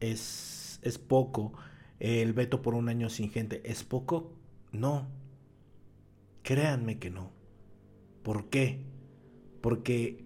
es, 0.00 0.80
es 0.82 0.98
poco. 0.98 1.52
El 2.00 2.32
veto 2.32 2.62
por 2.62 2.74
un 2.74 2.88
año 2.88 3.10
sin 3.10 3.30
gente, 3.30 3.62
¿es 3.64 3.84
poco? 3.84 4.32
No. 4.72 5.08
Créanme 6.42 6.98
que 6.98 7.10
no. 7.10 7.30
¿Por 8.22 8.50
qué? 8.50 8.84
Porque 9.60 10.24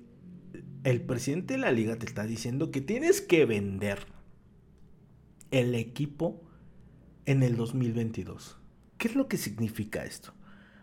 el 0.84 1.00
presidente 1.00 1.54
de 1.54 1.60
la 1.60 1.72
liga 1.72 1.96
te 1.96 2.06
está 2.06 2.24
diciendo 2.24 2.70
que 2.70 2.80
tienes 2.80 3.20
que 3.20 3.46
vender 3.46 4.00
el 5.50 5.74
equipo 5.74 6.42
en 7.24 7.42
el 7.42 7.56
2022. 7.56 8.58
¿Qué 8.98 9.08
es 9.08 9.16
lo 9.16 9.26
que 9.26 9.38
significa 9.38 10.04
esto? 10.04 10.34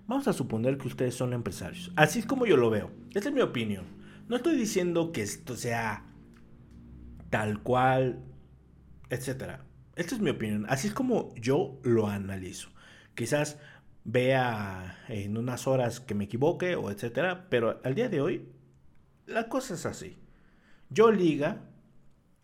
Vamos 0.08 0.28
a 0.28 0.34
suponer 0.34 0.78
que 0.78 0.88
ustedes 0.88 1.16
son 1.16 1.34
empresarios. 1.34 1.92
Así 1.96 2.20
es 2.20 2.26
como 2.26 2.46
yo 2.46 2.58
lo 2.58 2.70
veo. 2.70 2.92
Esa 3.14 3.30
es 3.30 3.36
mi 3.36 3.42
opinión. 3.42 3.86
No 4.28 4.36
estoy 4.36 4.56
diciendo 4.56 5.12
que 5.12 5.22
esto 5.22 5.56
sea 5.56 6.06
tal 7.30 7.62
cual, 7.62 8.24
etcétera. 9.10 9.66
Esta 9.96 10.16
es 10.16 10.22
mi 10.22 10.32
opinión. 10.32 10.66
Así 10.68 10.88
es 10.88 10.94
como 10.94 11.34
yo 11.36 11.80
lo 11.84 12.08
analizo. 12.08 12.70
Quizás 13.14 13.60
vea 14.04 14.98
en 15.10 15.38
unas 15.38 15.68
horas 15.68 16.00
que 16.00 16.16
me 16.16 16.24
equivoque 16.24 16.76
o 16.76 16.90
etcétera, 16.90 17.48
pero 17.50 17.80
al 17.84 17.94
día 17.94 18.10
de 18.10 18.20
hoy 18.20 18.50
la 19.32 19.50
cosa 19.50 19.74
es 19.74 19.86
así. 19.86 20.18
Yo 20.90 21.12
liga, 21.12 21.62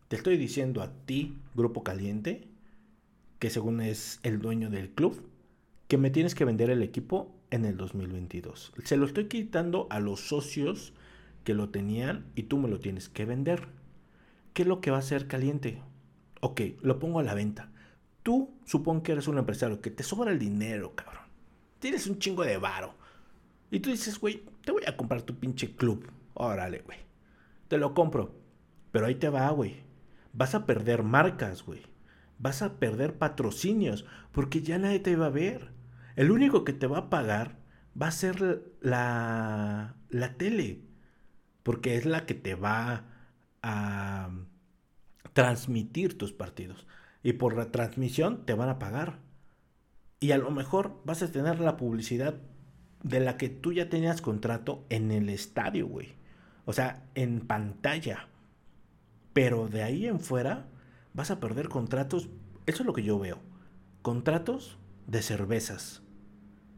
te 0.08 0.16
estoy 0.16 0.38
diciendo 0.38 0.82
a 0.82 0.92
ti, 1.06 1.38
Grupo 1.54 1.84
Caliente, 1.84 2.48
que 3.40 3.50
según 3.50 3.82
es 3.82 4.20
el 4.24 4.40
dueño 4.40 4.70
del 4.70 4.90
club, 4.90 5.30
que 5.88 5.98
me 5.98 6.10
tienes 6.10 6.36
que 6.36 6.46
vender 6.46 6.70
el 6.70 6.82
equipo 6.82 7.36
en 7.52 7.66
el 7.66 7.78
2022. 7.78 8.74
Se 8.84 8.98
lo 8.98 9.06
estoy 9.06 9.28
quitando 9.28 9.88
a 9.90 10.00
los 10.00 10.28
socios 10.28 10.94
que 11.44 11.54
lo 11.54 11.70
tenían 11.70 12.26
y 12.36 12.44
tú 12.44 12.58
me 12.58 12.70
lo 12.70 12.80
tienes 12.80 13.10
que 13.10 13.26
vender. 13.26 13.68
¿Qué 14.54 14.64
es 14.64 14.68
lo 14.68 14.82
que 14.82 14.92
va 14.92 14.98
a 14.98 15.04
ser 15.04 15.28
caliente? 15.28 15.82
Ok, 16.42 16.62
lo 16.82 17.00
pongo 17.00 17.20
a 17.20 17.24
la 17.24 17.34
venta. 17.34 17.72
Tú 18.24 18.54
supón 18.66 19.02
que 19.02 19.14
eres 19.14 19.28
un 19.28 19.38
empresario 19.38 19.82
que 19.82 19.92
te 19.92 20.04
sobra 20.04 20.32
el 20.32 20.40
dinero, 20.40 20.94
cabrón. 20.96 21.24
Tienes 21.80 22.08
un 22.08 22.20
chingo 22.20 22.44
de 22.44 22.58
varo. 22.58 22.96
Y 23.72 23.80
tú 23.80 23.90
dices, 23.90 24.20
güey, 24.20 24.44
te 24.64 24.72
voy 24.72 24.84
a 24.88 24.98
comprar 24.98 25.22
tu 25.22 25.36
pinche 25.36 25.76
club. 25.76 26.10
Órale, 26.40 26.84
güey. 26.86 27.00
Te 27.68 27.80
lo 27.80 27.96
compro. 27.96 28.36
Pero 28.92 29.08
ahí 29.08 29.16
te 29.16 29.30
va, 29.30 29.50
güey. 29.50 29.82
Vas 30.34 30.54
a 30.54 30.68
perder 30.68 31.02
marcas, 31.02 31.66
güey. 31.66 31.82
Vas 32.38 32.62
a 32.62 32.78
perder 32.78 33.18
patrocinios. 33.18 34.06
Porque 34.32 34.62
ya 34.62 34.78
nadie 34.78 35.00
te 35.00 35.16
va 35.16 35.28
a 35.28 35.32
ver. 35.32 35.72
El 36.16 36.30
único 36.30 36.64
que 36.64 36.74
te 36.74 36.86
va 36.86 37.00
a 37.00 37.10
pagar 37.10 37.58
va 38.00 38.08
a 38.08 38.12
ser 38.12 38.72
la, 38.82 39.96
la 40.10 40.34
tele, 40.38 40.84
porque 41.64 41.96
es 41.98 42.06
la 42.06 42.28
que 42.28 42.36
te 42.36 42.54
va 42.54 43.06
a 43.64 44.30
transmitir 45.34 46.20
tus 46.20 46.34
partidos. 46.34 46.86
Y 47.24 47.34
por 47.34 47.58
la 47.58 47.72
transmisión 47.72 48.46
te 48.46 48.54
van 48.54 48.70
a 48.70 48.78
pagar. 48.78 49.20
Y 50.20 50.32
a 50.32 50.38
lo 50.38 50.52
mejor 50.52 51.02
vas 51.04 51.24
a 51.24 51.32
tener 51.32 51.60
la 51.60 51.78
publicidad 51.78 52.36
de 53.04 53.20
la 53.20 53.38
que 53.38 53.50
tú 53.50 53.74
ya 53.74 53.90
tenías 53.90 54.22
contrato 54.22 54.86
en 54.90 55.12
el 55.12 55.30
estadio, 55.30 55.88
güey. 55.88 56.17
O 56.68 56.74
sea, 56.74 57.08
en 57.16 57.48
pantalla. 57.48 58.28
Pero 59.34 59.68
de 59.68 59.82
ahí 59.82 60.06
en 60.06 60.20
fuera 60.20 60.68
vas 61.14 61.32
a 61.32 61.40
perder 61.40 61.70
contratos. 61.70 62.30
Eso 62.68 62.84
es 62.84 62.86
lo 62.86 62.94
que 62.94 63.02
yo 63.02 63.18
veo. 63.18 63.40
Contratos 64.04 64.78
de 65.08 65.24
cervezas 65.24 66.04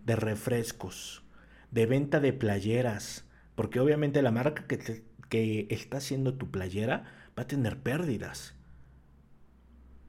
de 0.10 0.15
refrescos, 0.15 1.23
de 1.69 1.86
venta 1.86 2.19
de 2.19 2.34
playeras, 2.34 3.25
porque 3.54 3.80
obviamente 3.80 4.23
la 4.23 4.32
marca 4.32 4.65
que, 4.65 5.04
que 5.30 5.67
está 5.69 5.97
haciendo 5.97 6.34
tu 6.34 6.49
playera 6.49 7.04
va 7.38 7.43
a 7.43 7.47
tener 7.47 7.78
pérdidas. 7.78 8.56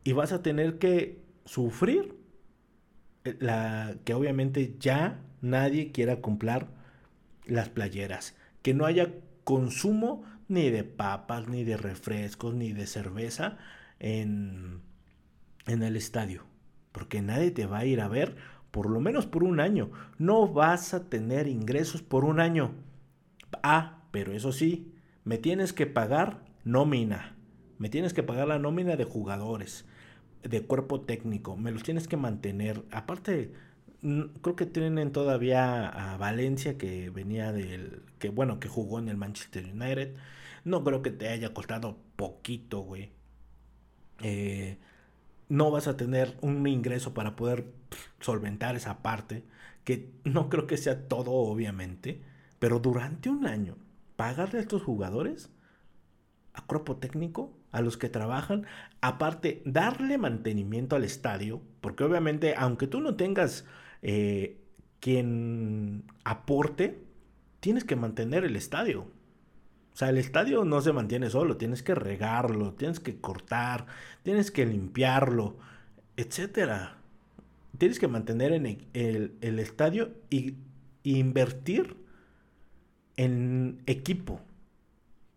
Y 0.02 0.12
vas 0.12 0.32
a 0.32 0.42
tener 0.42 0.78
que 0.78 1.20
sufrir 1.44 2.14
eh, 3.24 3.36
la, 3.40 3.96
que 4.04 4.14
obviamente 4.14 4.76
ya 4.78 5.20
nadie 5.42 5.92
quiera 5.92 6.22
comprar 6.22 6.68
las 7.44 7.68
playeras, 7.68 8.34
que 8.62 8.72
no 8.72 8.86
haya 8.86 9.12
consumo 9.50 10.22
ni 10.46 10.70
de 10.70 10.84
papas, 10.84 11.48
ni 11.48 11.64
de 11.64 11.76
refrescos, 11.76 12.54
ni 12.54 12.72
de 12.72 12.86
cerveza 12.86 13.58
en, 13.98 14.80
en 15.66 15.82
el 15.82 15.96
estadio. 15.96 16.44
Porque 16.92 17.20
nadie 17.20 17.50
te 17.50 17.66
va 17.66 17.78
a 17.78 17.84
ir 17.84 18.00
a 18.00 18.06
ver 18.06 18.36
por 18.70 18.88
lo 18.88 19.00
menos 19.00 19.26
por 19.26 19.42
un 19.42 19.58
año. 19.58 19.90
No 20.18 20.46
vas 20.46 20.94
a 20.94 21.08
tener 21.08 21.48
ingresos 21.48 22.00
por 22.00 22.24
un 22.24 22.38
año. 22.38 22.74
Ah, 23.64 24.04
pero 24.12 24.32
eso 24.32 24.52
sí, 24.52 24.94
me 25.24 25.36
tienes 25.36 25.72
que 25.72 25.86
pagar 25.86 26.44
nómina. 26.62 27.34
Me 27.78 27.88
tienes 27.88 28.14
que 28.14 28.22
pagar 28.22 28.46
la 28.46 28.60
nómina 28.60 28.94
de 28.94 29.04
jugadores, 29.04 29.84
de 30.44 30.62
cuerpo 30.62 31.00
técnico. 31.00 31.56
Me 31.56 31.72
los 31.72 31.82
tienes 31.82 32.06
que 32.06 32.16
mantener. 32.16 32.84
Aparte, 32.92 33.52
creo 34.02 34.56
que 34.56 34.66
tienen 34.66 35.12
todavía 35.12 35.88
a 35.88 36.16
Valencia 36.16 36.78
que 36.78 37.10
venía 37.10 37.52
del. 37.52 38.02
que 38.18 38.30
bueno, 38.30 38.60
que 38.60 38.68
jugó 38.68 38.98
en 38.98 39.08
el 39.08 39.16
Manchester 39.16 39.64
United. 39.64 40.14
No 40.64 40.84
creo 40.84 41.02
que 41.02 41.10
te 41.10 41.28
haya 41.28 41.54
costado 41.54 41.98
poquito, 42.16 42.80
güey. 42.80 43.10
Eh, 44.20 44.78
no 45.48 45.70
vas 45.70 45.88
a 45.88 45.96
tener 45.96 46.36
un 46.42 46.66
ingreso 46.66 47.14
para 47.14 47.36
poder 47.36 47.66
solventar 48.20 48.76
esa 48.76 49.02
parte, 49.02 49.44
que 49.84 50.10
no 50.24 50.48
creo 50.48 50.66
que 50.66 50.76
sea 50.76 51.08
todo, 51.08 51.32
obviamente, 51.32 52.22
pero 52.58 52.78
durante 52.78 53.30
un 53.30 53.46
año, 53.46 53.76
pagarle 54.16 54.58
a 54.60 54.62
estos 54.62 54.82
jugadores, 54.82 55.50
a 56.54 56.62
cuerpo 56.66 56.96
técnico, 56.96 57.52
a 57.72 57.80
los 57.80 57.96
que 57.96 58.08
trabajan, 58.08 58.66
aparte, 59.00 59.62
darle 59.64 60.18
mantenimiento 60.18 60.96
al 60.96 61.04
estadio, 61.04 61.62
porque 61.80 62.04
obviamente, 62.04 62.54
aunque 62.56 62.86
tú 62.86 63.00
no 63.00 63.16
tengas 63.16 63.64
eh, 64.02 64.58
quien 65.00 66.04
aporte, 66.24 67.02
tienes 67.60 67.84
que 67.84 67.96
mantener 67.96 68.44
el 68.44 68.56
estadio. 68.56 69.06
O 69.92 69.96
sea, 69.96 70.10
el 70.10 70.18
estadio 70.18 70.64
no 70.64 70.80
se 70.80 70.92
mantiene 70.92 71.30
solo, 71.30 71.56
tienes 71.56 71.82
que 71.82 71.94
regarlo, 71.94 72.74
tienes 72.74 73.00
que 73.00 73.20
cortar, 73.20 73.86
tienes 74.22 74.50
que 74.50 74.66
limpiarlo, 74.66 75.56
etcétera. 76.16 76.96
Tienes 77.76 77.98
que 77.98 78.08
mantener 78.08 78.52
en 78.52 78.66
el, 78.92 79.58
estadio 79.58 80.12
y, 80.28 80.54
invertir 81.02 81.96
en 83.16 83.82
equipo. 83.86 84.40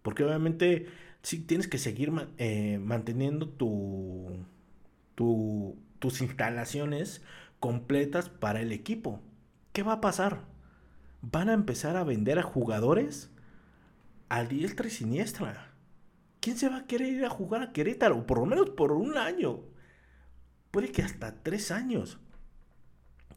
Porque 0.02 0.24
obviamente 0.24 0.88
sí 1.22 1.40
tienes 1.40 1.68
que 1.68 1.78
seguir 1.78 2.12
eh, 2.38 2.80
manteniendo 2.82 3.48
tu, 3.48 4.46
tus 5.16 6.22
instalaciones 6.22 7.22
completas 7.64 8.28
para 8.28 8.60
el 8.60 8.74
equipo. 8.74 9.22
¿Qué 9.72 9.84
va 9.84 9.94
a 9.94 10.02
pasar? 10.02 10.42
Van 11.22 11.48
a 11.48 11.54
empezar 11.54 11.96
a 11.96 12.04
vender 12.04 12.38
a 12.38 12.44
jugadores 12.44 13.32
a 14.28 14.44
diestra 14.44 14.88
y 14.88 14.90
siniestra. 14.90 15.72
¿Quién 16.42 16.58
se 16.58 16.68
va 16.68 16.80
a 16.80 16.88
querer 16.88 17.14
ir 17.14 17.24
a 17.24 17.30
jugar 17.30 17.62
a 17.62 17.72
Querétaro? 17.72 18.28
Por 18.28 18.40
lo 18.40 18.48
menos 18.48 18.72
por 18.72 18.92
un 18.92 19.18
año. 19.18 19.62
Puede 20.72 20.92
que 20.92 21.04
hasta 21.04 21.42
tres 21.42 21.72
años. 21.72 22.20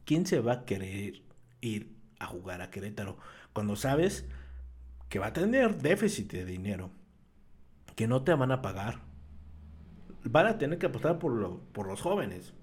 ¿Quién 0.04 0.26
se 0.26 0.40
va 0.40 0.54
a 0.54 0.64
querer 0.64 1.22
ir 1.60 1.96
a 2.18 2.26
jugar 2.26 2.62
a 2.62 2.70
Querétaro 2.72 3.18
cuando 3.52 3.76
sabes 3.76 4.26
que 5.08 5.20
va 5.20 5.28
a 5.28 5.32
tener 5.34 5.80
déficit 5.80 6.32
de 6.32 6.44
dinero? 6.44 6.90
Que 7.94 8.08
no 8.08 8.24
te 8.24 8.34
van 8.34 8.50
a 8.50 8.60
pagar. 8.60 9.02
Van 10.24 10.48
a 10.48 10.58
tener 10.58 10.80
que 10.80 10.86
apostar 10.86 11.20
por, 11.20 11.60
por 11.70 11.86
los 11.86 12.00
jóvenes. 12.00 12.54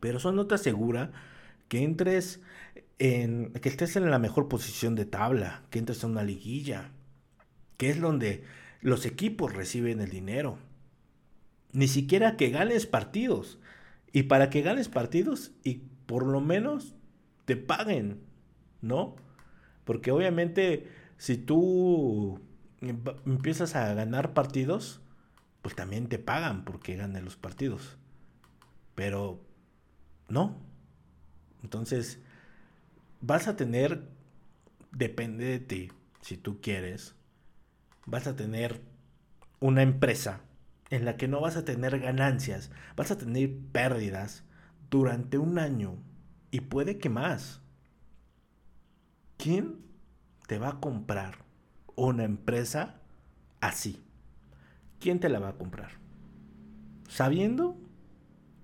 Pero 0.00 0.18
eso 0.18 0.32
no 0.32 0.46
te 0.46 0.54
asegura 0.54 1.12
que 1.68 1.82
entres 1.82 2.40
en. 2.98 3.52
que 3.52 3.68
estés 3.68 3.96
en 3.96 4.10
la 4.10 4.18
mejor 4.18 4.48
posición 4.48 4.94
de 4.94 5.06
tabla, 5.06 5.62
que 5.70 5.78
entres 5.78 6.02
en 6.04 6.10
una 6.10 6.24
liguilla 6.24 6.92
que 7.78 7.88
es 7.88 8.00
donde 8.00 8.44
los 8.82 9.06
equipos 9.06 9.54
reciben 9.54 10.00
el 10.00 10.10
dinero. 10.10 10.58
Ni 11.72 11.88
siquiera 11.88 12.36
que 12.36 12.50
ganes 12.50 12.86
partidos. 12.86 13.58
Y 14.12 14.24
para 14.24 14.50
que 14.50 14.62
ganes 14.62 14.88
partidos 14.88 15.52
y 15.62 15.82
por 16.06 16.26
lo 16.26 16.40
menos 16.40 16.94
te 17.44 17.56
paguen, 17.56 18.20
¿no? 18.82 19.16
Porque 19.84 20.10
obviamente 20.10 20.88
si 21.18 21.36
tú 21.36 22.40
empiezas 22.80 23.76
a 23.76 23.92
ganar 23.94 24.34
partidos, 24.34 25.00
pues 25.62 25.74
también 25.74 26.08
te 26.08 26.18
pagan 26.18 26.64
porque 26.64 26.96
ganes 26.96 27.22
los 27.22 27.36
partidos. 27.36 27.96
Pero 28.94 29.44
no. 30.28 30.56
Entonces, 31.62 32.20
vas 33.20 33.48
a 33.48 33.56
tener, 33.56 34.08
depende 34.92 35.44
de 35.44 35.60
ti, 35.60 35.92
si 36.20 36.36
tú 36.36 36.60
quieres, 36.60 37.14
vas 38.06 38.26
a 38.26 38.36
tener 38.36 38.80
una 39.60 39.82
empresa 39.82 40.40
en 40.90 41.04
la 41.04 41.16
que 41.16 41.28
no 41.28 41.40
vas 41.40 41.56
a 41.56 41.64
tener 41.64 41.98
ganancias, 42.00 42.70
vas 42.96 43.10
a 43.10 43.18
tener 43.18 43.54
pérdidas 43.72 44.44
durante 44.90 45.38
un 45.38 45.58
año 45.58 45.96
y 46.50 46.60
puede 46.60 46.98
que 46.98 47.08
más. 47.08 47.60
¿Quién 49.36 49.76
te 50.46 50.58
va 50.58 50.68
a 50.70 50.80
comprar 50.80 51.44
una 51.94 52.24
empresa 52.24 53.00
así? 53.60 54.02
¿Quién 54.98 55.20
te 55.20 55.28
la 55.28 55.38
va 55.38 55.50
a 55.50 55.58
comprar? 55.58 55.92
Sabiendo 57.08 57.76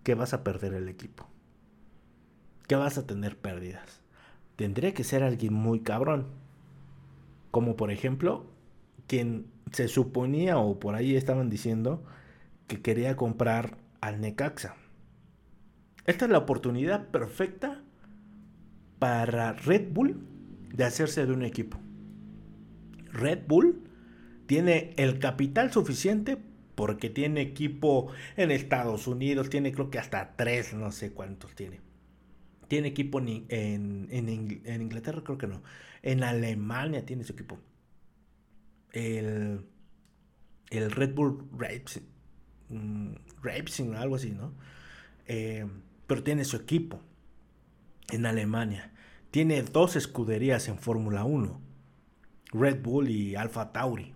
que 0.02 0.14
vas 0.14 0.34
a 0.34 0.42
perder 0.42 0.74
el 0.74 0.88
equipo, 0.88 1.28
que 2.66 2.76
vas 2.76 2.98
a 2.98 3.06
tener 3.06 3.36
pérdidas. 3.36 4.00
Tendría 4.56 4.94
que 4.94 5.04
ser 5.04 5.22
alguien 5.22 5.52
muy 5.52 5.80
cabrón. 5.80 6.26
Como 7.50 7.76
por 7.76 7.90
ejemplo 7.90 8.46
quien 9.06 9.46
se 9.72 9.88
suponía 9.88 10.58
o 10.58 10.78
por 10.78 10.94
ahí 10.94 11.16
estaban 11.16 11.50
diciendo 11.50 12.04
que 12.66 12.80
quería 12.80 13.16
comprar 13.16 13.76
al 14.00 14.20
Necaxa. 14.20 14.76
Esta 16.06 16.24
es 16.26 16.30
la 16.30 16.38
oportunidad 16.38 17.08
perfecta 17.08 17.82
para 18.98 19.52
Red 19.52 19.92
Bull 19.92 20.26
de 20.72 20.84
hacerse 20.84 21.26
de 21.26 21.32
un 21.32 21.42
equipo. 21.42 21.78
Red 23.12 23.40
Bull 23.46 23.82
tiene 24.46 24.92
el 24.96 25.18
capital 25.18 25.72
suficiente 25.72 26.38
porque 26.74 27.08
tiene 27.08 27.40
equipo 27.40 28.08
en 28.36 28.50
Estados 28.50 29.06
Unidos, 29.06 29.48
tiene 29.48 29.72
creo 29.72 29.90
que 29.90 29.98
hasta 29.98 30.36
tres, 30.36 30.74
no 30.74 30.90
sé 30.90 31.12
cuántos 31.12 31.54
tiene. 31.54 31.83
Tiene 32.68 32.88
equipo 32.88 33.18
en, 33.18 33.46
en 33.48 34.82
Inglaterra, 34.82 35.22
creo 35.24 35.38
que 35.38 35.46
no. 35.46 35.62
En 36.02 36.22
Alemania 36.22 37.04
tiene 37.04 37.24
su 37.24 37.32
equipo 37.32 37.58
el, 38.94 39.66
el 40.70 40.90
Red 40.90 41.14
Bull 41.14 41.48
Racing, 41.58 42.02
mm, 42.70 43.94
algo 43.96 44.16
así, 44.16 44.30
¿no? 44.30 44.54
Eh, 45.26 45.66
pero 46.06 46.22
tiene 46.22 46.44
su 46.44 46.56
equipo 46.56 47.00
en 48.10 48.24
Alemania. 48.26 48.92
Tiene 49.30 49.62
dos 49.62 49.96
escuderías 49.96 50.68
en 50.68 50.78
Fórmula 50.78 51.24
1. 51.24 51.60
Red 52.52 52.82
Bull 52.82 53.10
y 53.10 53.34
Alfa 53.34 53.72
Tauri. 53.72 54.14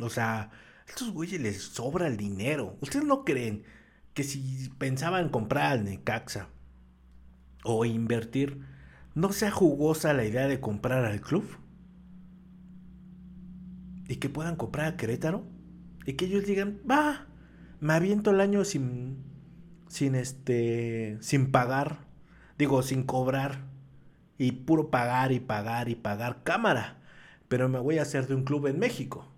O 0.00 0.10
sea, 0.10 0.40
a 0.40 0.50
estos 0.86 1.12
güeyes 1.12 1.40
les 1.40 1.62
sobra 1.62 2.06
el 2.06 2.16
dinero. 2.16 2.76
¿Ustedes 2.80 3.06
no 3.06 3.24
creen 3.24 3.64
que 4.12 4.24
si 4.24 4.68
pensaban 4.78 5.30
comprar 5.30 5.72
al 5.72 5.84
Necaxa 5.84 6.48
o 7.64 7.84
invertir, 7.84 8.64
no 9.14 9.32
sea 9.32 9.50
jugosa 9.50 10.12
la 10.12 10.24
idea 10.24 10.46
de 10.46 10.60
comprar 10.60 11.04
al 11.04 11.20
club? 11.20 11.44
y 14.08 14.16
que 14.16 14.30
puedan 14.30 14.56
comprar 14.56 14.86
a 14.86 14.96
Querétaro 14.96 15.44
y 16.06 16.14
que 16.14 16.24
ellos 16.24 16.46
digan, 16.46 16.80
va, 16.90 17.26
me 17.78 17.92
aviento 17.92 18.30
el 18.30 18.40
año 18.40 18.64
sin, 18.64 19.22
sin 19.88 20.14
este, 20.14 21.18
sin 21.20 21.52
pagar, 21.52 21.98
digo, 22.56 22.82
sin 22.82 23.02
cobrar 23.04 23.66
y 24.38 24.52
puro 24.52 24.90
pagar 24.90 25.30
y 25.32 25.40
pagar 25.40 25.90
y 25.90 25.94
pagar 25.94 26.42
cámara, 26.42 26.96
pero 27.48 27.68
me 27.68 27.78
voy 27.78 27.98
a 27.98 28.02
hacer 28.02 28.26
de 28.26 28.34
un 28.34 28.44
club 28.44 28.66
en 28.66 28.78
México, 28.78 29.30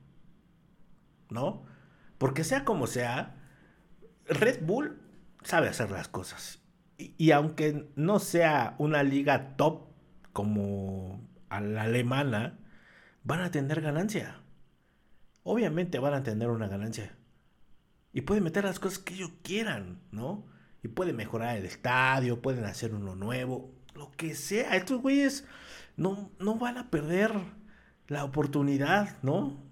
¿no? 1.29 1.65
Porque 2.19 2.45
sea 2.45 2.65
como 2.65 2.87
sea, 2.87 3.37
Red 4.27 4.65
Bull 4.65 5.01
sabe 5.43 5.69
hacer 5.69 5.91
las 5.91 6.07
cosas. 6.07 6.60
Y, 7.17 7.31
aunque 7.33 7.89
no 7.97 8.19
sea 8.19 8.75
una 8.79 9.03
liga 9.03 9.57
top 9.57 9.89
como 10.33 11.21
a 11.49 11.61
la 11.61 11.83
alemana, 11.83 12.59
van 13.25 13.41
a 13.41 13.51
tener 13.51 13.81
ganancia 13.81 14.41
obviamente 15.43 15.99
van 15.99 16.15
a 16.15 16.23
tener 16.23 16.49
una 16.49 16.69
ganancia. 16.69 17.15
Y 18.13 18.23
pueden 18.23 18.45
meter 18.45 18.65
las 18.65 18.81
cosas 18.81 18.99
que 18.99 19.15
ellos 19.15 19.31
quieran, 19.43 20.01
¿no? 20.11 20.47
Y 20.83 20.89
pueden 20.89 21.17
mejorar 21.17 21.57
el 21.57 21.65
estadio, 21.65 22.43
pueden 22.43 22.65
hacer 22.65 22.95
uno 22.95 23.15
nuevo, 23.15 23.75
lo 23.95 24.11
que 24.13 24.35
sea. 24.35 24.77
Estos 24.77 25.01
güeyes 25.01 25.47
no, 25.97 26.31
no 26.39 26.57
van 26.57 26.79
a 26.79 26.91
perder 26.91 27.33
la 28.09 28.25
oportunidad, 28.25 29.17
¿no? 29.23 29.63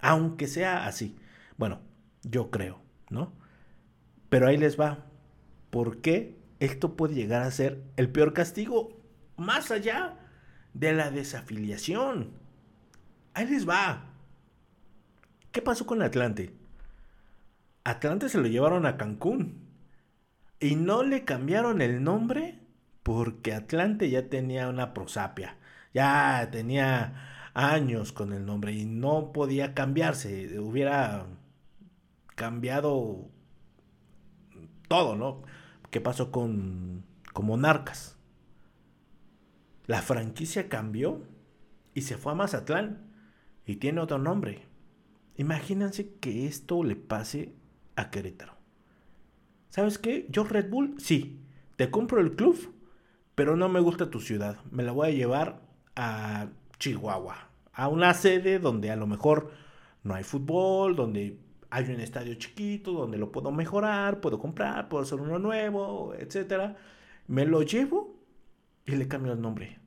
Aunque 0.00 0.46
sea 0.46 0.86
así. 0.86 1.16
Bueno, 1.56 1.80
yo 2.22 2.50
creo, 2.50 2.80
¿no? 3.10 3.32
Pero 4.28 4.48
ahí 4.48 4.56
les 4.56 4.78
va. 4.80 5.06
¿Por 5.70 6.00
qué 6.00 6.38
esto 6.58 6.96
puede 6.96 7.14
llegar 7.14 7.42
a 7.42 7.50
ser 7.50 7.82
el 7.96 8.10
peor 8.10 8.32
castigo 8.32 9.00
más 9.36 9.70
allá 9.70 10.18
de 10.74 10.92
la 10.92 11.10
desafiliación? 11.10 12.32
Ahí 13.34 13.46
les 13.46 13.68
va. 13.68 14.10
¿Qué 15.52 15.62
pasó 15.62 15.86
con 15.86 16.02
Atlante? 16.02 16.54
Atlante 17.84 18.28
se 18.28 18.38
lo 18.38 18.46
llevaron 18.46 18.86
a 18.86 18.96
Cancún 18.96 19.68
y 20.60 20.76
no 20.76 21.02
le 21.02 21.24
cambiaron 21.24 21.80
el 21.80 22.02
nombre 22.04 22.58
porque 23.02 23.54
Atlante 23.54 24.10
ya 24.10 24.28
tenía 24.28 24.68
una 24.68 24.92
prosapia, 24.92 25.56
ya 25.94 26.48
tenía 26.52 27.50
años 27.54 28.12
con 28.12 28.32
el 28.32 28.44
nombre 28.44 28.72
y 28.72 28.84
no 28.84 29.32
podía 29.32 29.74
cambiarse, 29.74 30.58
hubiera 30.60 31.26
cambiado 32.36 33.28
todo, 34.88 35.16
¿no? 35.16 35.42
¿Qué 35.90 36.00
pasó 36.00 36.30
con, 36.30 37.04
con 37.32 37.46
Monarcas? 37.46 38.16
La 39.86 40.02
franquicia 40.02 40.68
cambió 40.68 41.22
y 41.94 42.02
se 42.02 42.16
fue 42.16 42.32
a 42.32 42.36
Mazatlán 42.36 43.10
y 43.66 43.76
tiene 43.76 44.00
otro 44.00 44.18
nombre. 44.18 44.66
Imagínense 45.36 46.14
que 46.20 46.46
esto 46.46 46.84
le 46.84 46.96
pase 46.96 47.54
a 47.96 48.10
Querétaro. 48.10 48.54
¿Sabes 49.68 49.98
qué? 49.98 50.26
Yo 50.30 50.44
Red 50.44 50.70
Bull, 50.70 50.94
sí, 50.98 51.40
te 51.76 51.90
compro 51.90 52.20
el 52.20 52.36
club, 52.36 52.74
pero 53.34 53.56
no 53.56 53.68
me 53.68 53.80
gusta 53.80 54.10
tu 54.10 54.20
ciudad. 54.20 54.58
Me 54.70 54.82
la 54.82 54.92
voy 54.92 55.08
a 55.08 55.12
llevar 55.12 55.62
a 55.96 56.50
Chihuahua, 56.78 57.50
a 57.72 57.88
una 57.88 58.14
sede 58.14 58.58
donde 58.58 58.90
a 58.90 58.96
lo 58.96 59.06
mejor 59.06 59.50
no 60.02 60.14
hay 60.14 60.24
fútbol, 60.24 60.94
donde 60.94 61.38
hay 61.70 61.84
un 61.90 62.00
estadio 62.00 62.34
chiquito, 62.34 62.92
donde 62.92 63.18
lo 63.18 63.32
puedo 63.32 63.50
mejorar, 63.52 64.20
puedo 64.20 64.38
comprar, 64.38 64.88
puedo 64.88 65.04
hacer 65.04 65.20
uno 65.20 65.38
nuevo, 65.38 66.14
etc. 66.14 66.76
Me 67.26 67.46
lo 67.46 67.62
llevo 67.62 68.20
y 68.84 68.96
le 68.96 69.08
cambio 69.08 69.32
el 69.32 69.40
nombre. 69.40 69.78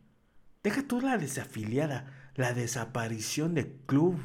Deja 0.64 0.88
tú 0.88 1.02
la 1.02 1.18
desafiliada, 1.18 2.32
la 2.36 2.54
desaparición 2.54 3.54
del 3.54 3.74
club, 3.86 4.18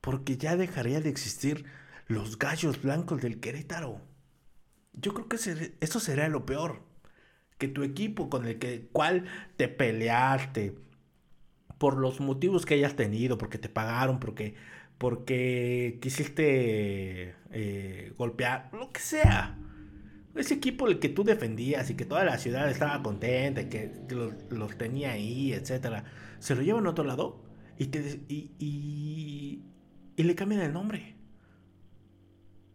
porque 0.00 0.36
ya 0.36 0.56
dejaría 0.56 1.00
de 1.00 1.08
existir 1.08 1.64
los 2.06 2.38
gallos 2.38 2.82
blancos 2.82 3.22
del 3.22 3.40
Querétaro. 3.40 4.00
Yo 4.92 5.14
creo 5.14 5.28
que 5.28 5.36
eso 5.80 6.00
será 6.00 6.28
lo 6.28 6.44
peor. 6.44 6.82
Que 7.56 7.68
tu 7.68 7.82
equipo 7.82 8.28
con 8.30 8.46
el 8.46 8.58
que, 8.58 8.88
cual 8.92 9.26
te 9.56 9.68
peleaste, 9.68 10.74
por 11.80 11.96
los 11.96 12.20
motivos 12.20 12.66
que 12.66 12.74
hayas 12.74 12.94
tenido, 12.94 13.38
porque 13.38 13.56
te 13.56 13.70
pagaron, 13.70 14.20
porque, 14.20 14.54
porque 15.00 15.98
quisiste 16.02 17.34
eh, 17.52 18.12
golpear, 18.18 18.68
lo 18.74 18.92
que 18.92 19.00
sea. 19.00 19.56
Ese 20.34 20.52
equipo 20.52 20.88
el 20.88 20.98
que 20.98 21.08
tú 21.08 21.24
defendías 21.24 21.88
y 21.88 21.94
que 21.94 22.04
toda 22.04 22.22
la 22.22 22.36
ciudad 22.36 22.68
estaba 22.70 23.02
contenta, 23.02 23.66
que, 23.70 23.90
los, 24.50 24.76
tenía 24.76 25.12
ahí, 25.12 25.54
etcétera, 25.54 26.04
se 26.38 26.54
lo 26.54 26.60
llevan 26.60 26.86
a 26.86 26.90
otro 26.90 27.04
lado 27.04 27.42
y, 27.78 27.86
te, 27.86 28.20
y, 28.28 28.50
y, 28.58 29.62
y 30.16 30.22
le 30.22 30.34
cambian 30.34 30.60
el 30.60 30.74
nombre. 30.74 31.16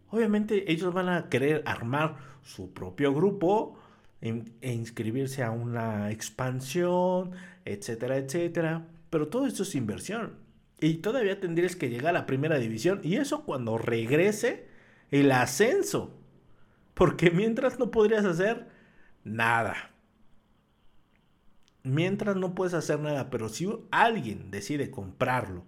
Obviamente 0.10 0.72
ellos 0.72 0.92
van 0.96 1.10
a 1.10 1.30
querer 1.30 1.62
armar 1.68 2.18
su 2.42 2.74
propio 2.74 3.14
grupo 3.14 3.78
e 4.20 4.74
inscribirse 4.74 5.44
a 5.44 5.52
una 5.52 6.10
expansión, 6.10 7.34
etcétera, 7.66 8.18
etcétera. 8.18 8.88
Pero 9.12 9.28
todo 9.28 9.46
esto 9.46 9.62
es 9.62 9.76
inversión. 9.76 10.45
Y 10.80 10.96
todavía 10.96 11.40
tendrías 11.40 11.76
que 11.76 11.90
llegar 11.90 12.16
a 12.16 12.20
la 12.20 12.26
primera 12.26 12.58
división. 12.58 13.00
Y 13.04 13.16
eso 13.16 13.44
cuando 13.46 13.78
regrese 13.78 14.68
el 15.12 15.32
ascenso. 15.32 16.18
Porque 16.94 17.32
mientras 17.32 17.80
no 17.80 17.92
podrías 17.92 18.26
hacer 18.26 18.68
nada. 19.24 19.92
Mientras 21.84 22.36
no 22.36 22.56
puedes 22.56 22.74
hacer 22.74 23.00
nada. 23.00 23.30
Pero 23.30 23.50
si 23.50 23.68
alguien 23.92 24.52
decide 24.52 24.92
comprarlo, 24.92 25.66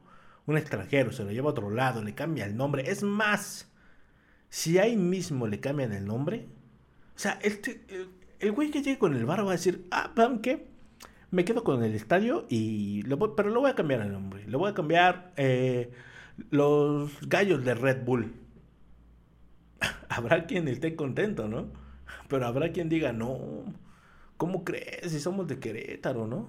un 0.47 0.57
extranjero 0.57 1.11
se 1.11 1.23
lo 1.23 1.31
lleva 1.31 1.49
a 1.49 1.51
otro 1.51 1.69
lado, 1.69 2.03
le 2.03 2.15
cambia 2.15 2.45
el 2.45 2.55
nombre. 2.55 2.89
Es 2.89 3.03
más, 3.03 3.69
si 4.49 4.79
ahí 4.79 4.95
mismo 4.95 5.45
le 5.45 5.59
cambian 5.59 5.91
el 5.91 6.05
nombre, 6.05 6.47
o 7.15 7.19
sea, 7.19 7.39
este, 7.43 7.85
el, 8.39 8.51
güey 8.53 8.71
que 8.71 8.81
llegue 8.81 8.97
con 8.97 9.15
el 9.15 9.25
bar 9.25 9.45
va 9.45 9.49
a 9.49 9.55
decir, 9.55 9.85
ah, 9.91 10.13
qué? 10.41 10.67
Me 11.31 11.43
quedo 11.45 11.63
con 11.63 11.83
el 11.83 11.93
estadio 11.93 12.45
y 12.49 13.01
lo 13.03 13.35
pero 13.35 13.49
lo 13.49 13.61
voy 13.61 13.71
a 13.71 13.75
cambiar 13.75 14.01
el 14.01 14.11
nombre. 14.11 14.47
Le 14.47 14.57
voy 14.57 14.69
a 14.71 14.73
cambiar 14.73 15.33
eh, 15.37 15.91
los 16.49 17.11
gallos 17.27 17.63
de 17.65 17.75
Red 17.75 18.05
Bull. 18.05 18.33
habrá 20.09 20.45
quien 20.45 20.67
esté 20.67 20.95
contento, 20.95 21.47
¿no? 21.47 21.67
Pero 22.29 22.45
habrá 22.47 22.71
quien 22.71 22.89
diga, 22.89 23.13
no, 23.13 23.65
¿cómo 24.37 24.63
crees? 24.63 25.11
Si 25.11 25.19
somos 25.19 25.47
de 25.47 25.59
Querétaro, 25.59 26.27
¿no? 26.27 26.47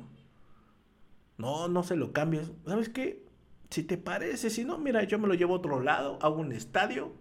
No, 1.39 1.69
no 1.69 1.83
se 1.83 1.97
lo 1.97 2.13
cambies. 2.13 2.51
¿Sabes 2.67 2.89
qué? 2.89 3.25
Si 3.71 3.83
te 3.83 3.99
parece, 3.99 4.51
si 4.51 4.65
no, 4.65 4.79
mira, 4.79 5.05
yo 5.05 5.19
me 5.19 5.29
lo 5.29 5.35
llevo 5.35 5.55
a 5.55 5.59
otro 5.59 5.81
lado, 5.81 6.19
hago 6.23 6.37
un 6.41 6.53
estadio 6.53 7.13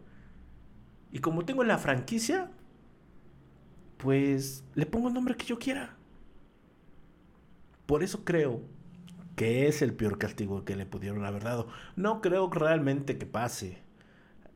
y 1.12 1.20
como 1.20 1.46
tengo 1.46 1.64
la 1.64 1.78
franquicia, 1.78 2.52
pues 3.98 4.64
le 4.76 4.86
pongo 4.86 5.08
el 5.08 5.14
nombre 5.14 5.36
que 5.36 5.46
yo 5.46 5.60
quiera. 5.60 5.97
Por 7.88 8.04
eso 8.04 8.24
creo 8.24 8.62
que 9.36 9.68
es 9.68 9.82
el 9.82 9.94
peor 9.94 10.20
castigo 10.20 10.66
que 10.66 10.76
le 10.76 10.86
pudieron 10.86 11.26
haber 11.26 11.44
dado. 11.44 11.68
No 11.96 12.22
creo 12.22 12.50
realmente 12.50 13.18
que 13.18 13.26
pase. 13.26 13.80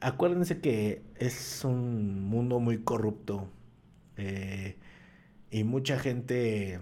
Acuérdense 0.01 0.59
que 0.59 1.03
es 1.15 1.63
un 1.63 2.23
mundo 2.25 2.59
muy 2.59 2.79
corrupto. 2.79 3.49
Eh, 4.17 4.77
y 5.49 5.63
mucha 5.63 5.97
gente, 5.99 6.79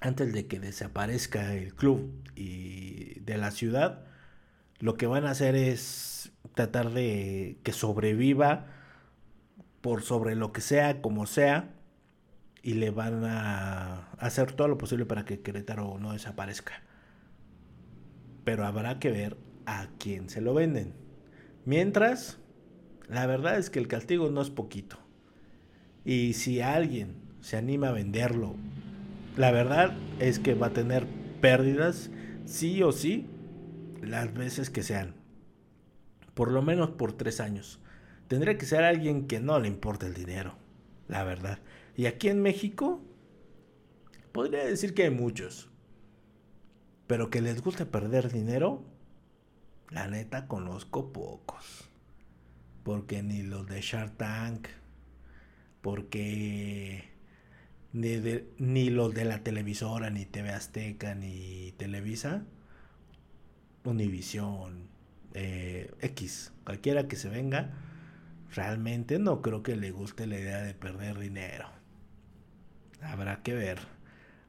antes 0.00 0.32
de 0.32 0.46
que 0.46 0.60
desaparezca 0.60 1.54
el 1.54 1.74
club 1.74 2.12
y 2.36 3.20
de 3.20 3.38
la 3.38 3.52
ciudad, 3.52 4.04
lo 4.80 4.96
que 4.96 5.06
van 5.06 5.24
a 5.26 5.30
hacer 5.30 5.54
es 5.54 6.32
tratar 6.54 6.90
de 6.90 7.58
que 7.62 7.72
sobreviva 7.72 8.66
por 9.80 10.02
sobre 10.02 10.34
lo 10.34 10.52
que 10.52 10.60
sea, 10.60 11.00
como 11.00 11.26
sea, 11.26 11.70
y 12.62 12.74
le 12.74 12.90
van 12.90 13.24
a 13.24 14.08
hacer 14.18 14.52
todo 14.52 14.68
lo 14.68 14.78
posible 14.78 15.06
para 15.06 15.24
que 15.24 15.40
Querétaro 15.40 15.98
no 15.98 16.12
desaparezca. 16.12 16.82
Pero 18.44 18.66
habrá 18.66 18.98
que 18.98 19.10
ver 19.10 19.36
a 19.66 19.88
quién 19.98 20.28
se 20.28 20.40
lo 20.40 20.54
venden. 20.54 20.94
Mientras, 21.64 22.38
la 23.08 23.26
verdad 23.26 23.58
es 23.58 23.70
que 23.70 23.78
el 23.78 23.88
castigo 23.88 24.30
no 24.30 24.42
es 24.42 24.50
poquito. 24.50 24.98
Y 26.04 26.34
si 26.34 26.60
alguien 26.60 27.16
se 27.40 27.56
anima 27.56 27.88
a 27.88 27.92
venderlo, 27.92 28.56
la 29.36 29.50
verdad 29.50 29.92
es 30.18 30.38
que 30.38 30.54
va 30.54 30.68
a 30.68 30.72
tener 30.72 31.06
pérdidas, 31.40 32.10
sí 32.44 32.82
o 32.82 32.92
sí, 32.92 33.26
las 34.00 34.32
veces 34.34 34.70
que 34.70 34.82
sean 34.82 35.22
por 36.34 36.50
lo 36.50 36.62
menos 36.62 36.90
por 36.90 37.12
tres 37.12 37.40
años. 37.40 37.80
Tendría 38.28 38.56
que 38.56 38.66
ser 38.66 38.84
alguien 38.84 39.26
que 39.26 39.40
no 39.40 39.58
le 39.58 39.68
importe 39.68 40.06
el 40.06 40.14
dinero, 40.14 40.54
la 41.08 41.24
verdad. 41.24 41.58
Y 41.96 42.06
aquí 42.06 42.28
en 42.28 42.40
México, 42.40 43.00
podría 44.32 44.64
decir 44.64 44.94
que 44.94 45.04
hay 45.04 45.10
muchos. 45.10 45.68
Pero 47.06 47.30
que 47.30 47.42
les 47.42 47.62
guste 47.62 47.84
perder 47.84 48.32
dinero, 48.32 48.82
la 49.90 50.08
neta 50.08 50.48
conozco 50.48 51.12
pocos. 51.12 51.90
Porque 52.82 53.22
ni 53.22 53.42
los 53.42 53.66
de 53.66 53.80
Shark 53.80 54.16
Tank, 54.16 54.68
porque 55.82 57.04
ni, 57.92 58.16
ni 58.58 58.90
los 58.90 59.14
de 59.14 59.24
la 59.24 59.42
televisora, 59.42 60.10
ni 60.10 60.24
TV 60.24 60.50
Azteca, 60.50 61.14
ni 61.14 61.72
Televisa, 61.76 62.44
Univisión, 63.84 64.88
eh, 65.34 65.92
X, 66.00 66.52
cualquiera 66.64 67.08
que 67.08 67.16
se 67.16 67.28
venga, 67.28 67.72
realmente 68.54 69.18
no 69.18 69.42
creo 69.42 69.62
que 69.62 69.76
le 69.76 69.90
guste 69.90 70.26
la 70.26 70.38
idea 70.38 70.62
de 70.62 70.74
perder 70.74 71.18
dinero. 71.18 71.81
Habrá 73.02 73.42
que 73.42 73.54
ver. 73.54 73.78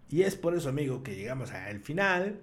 Y 0.09 0.21
es 0.23 0.35
por 0.35 0.55
eso, 0.55 0.69
amigo, 0.69 1.03
que 1.03 1.15
llegamos 1.15 1.51
al 1.51 1.79
final 1.79 2.41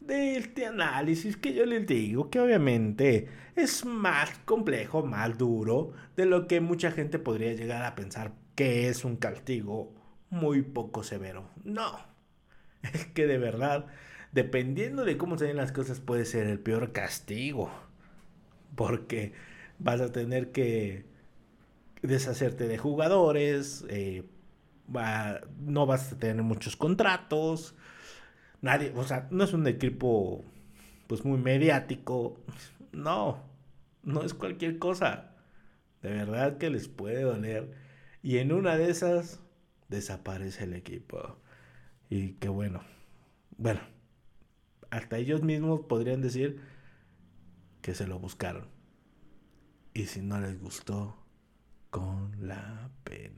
de 0.00 0.36
este 0.36 0.66
análisis 0.66 1.36
que 1.36 1.52
yo 1.52 1.66
les 1.66 1.86
digo 1.86 2.30
que 2.30 2.40
obviamente 2.40 3.28
es 3.54 3.84
más 3.84 4.30
complejo, 4.44 5.04
más 5.04 5.36
duro 5.36 5.92
de 6.16 6.24
lo 6.26 6.46
que 6.46 6.60
mucha 6.60 6.90
gente 6.90 7.18
podría 7.18 7.52
llegar 7.52 7.82
a 7.84 7.94
pensar 7.94 8.32
que 8.54 8.88
es 8.88 9.04
un 9.04 9.16
castigo 9.16 9.92
muy 10.30 10.62
poco 10.62 11.02
severo. 11.02 11.50
No, 11.64 11.98
es 12.82 13.06
que 13.06 13.26
de 13.26 13.38
verdad 13.38 13.86
dependiendo 14.32 15.04
de 15.04 15.16
cómo 15.16 15.38
se 15.38 15.46
den 15.46 15.56
las 15.56 15.72
cosas, 15.72 16.00
puede 16.00 16.24
ser 16.24 16.46
el 16.46 16.60
peor 16.60 16.92
castigo. 16.92 17.70
Porque 18.76 19.32
vas 19.78 20.00
a 20.00 20.12
tener 20.12 20.52
que 20.52 21.04
deshacerte 22.02 22.66
de 22.68 22.78
jugadores, 22.78 23.84
eh, 23.88 24.24
no 24.90 25.86
vas 25.86 26.12
a 26.12 26.18
tener 26.18 26.42
muchos 26.42 26.76
contratos, 26.76 27.74
nadie, 28.60 28.92
o 28.96 29.04
sea, 29.04 29.28
no 29.30 29.44
es 29.44 29.52
un 29.52 29.66
equipo 29.66 30.44
pues 31.06 31.24
muy 31.24 31.38
mediático, 31.38 32.40
no, 32.92 33.42
no 34.02 34.22
es 34.22 34.34
cualquier 34.34 34.78
cosa, 34.78 35.32
de 36.02 36.10
verdad 36.10 36.58
que 36.58 36.70
les 36.70 36.88
puede 36.88 37.22
doler. 37.22 37.74
Y 38.22 38.38
en 38.38 38.52
una 38.52 38.76
de 38.76 38.90
esas 38.90 39.40
desaparece 39.88 40.64
el 40.64 40.74
equipo. 40.74 41.38
Y 42.10 42.34
qué 42.34 42.48
bueno, 42.48 42.82
bueno, 43.56 43.80
hasta 44.90 45.18
ellos 45.18 45.42
mismos 45.42 45.80
podrían 45.82 46.20
decir 46.20 46.60
que 47.82 47.94
se 47.94 48.06
lo 48.06 48.18
buscaron. 48.18 48.68
Y 49.94 50.06
si 50.06 50.22
no 50.22 50.40
les 50.40 50.60
gustó, 50.60 51.16
con 51.90 52.46
la 52.46 52.90
P. 53.04 53.32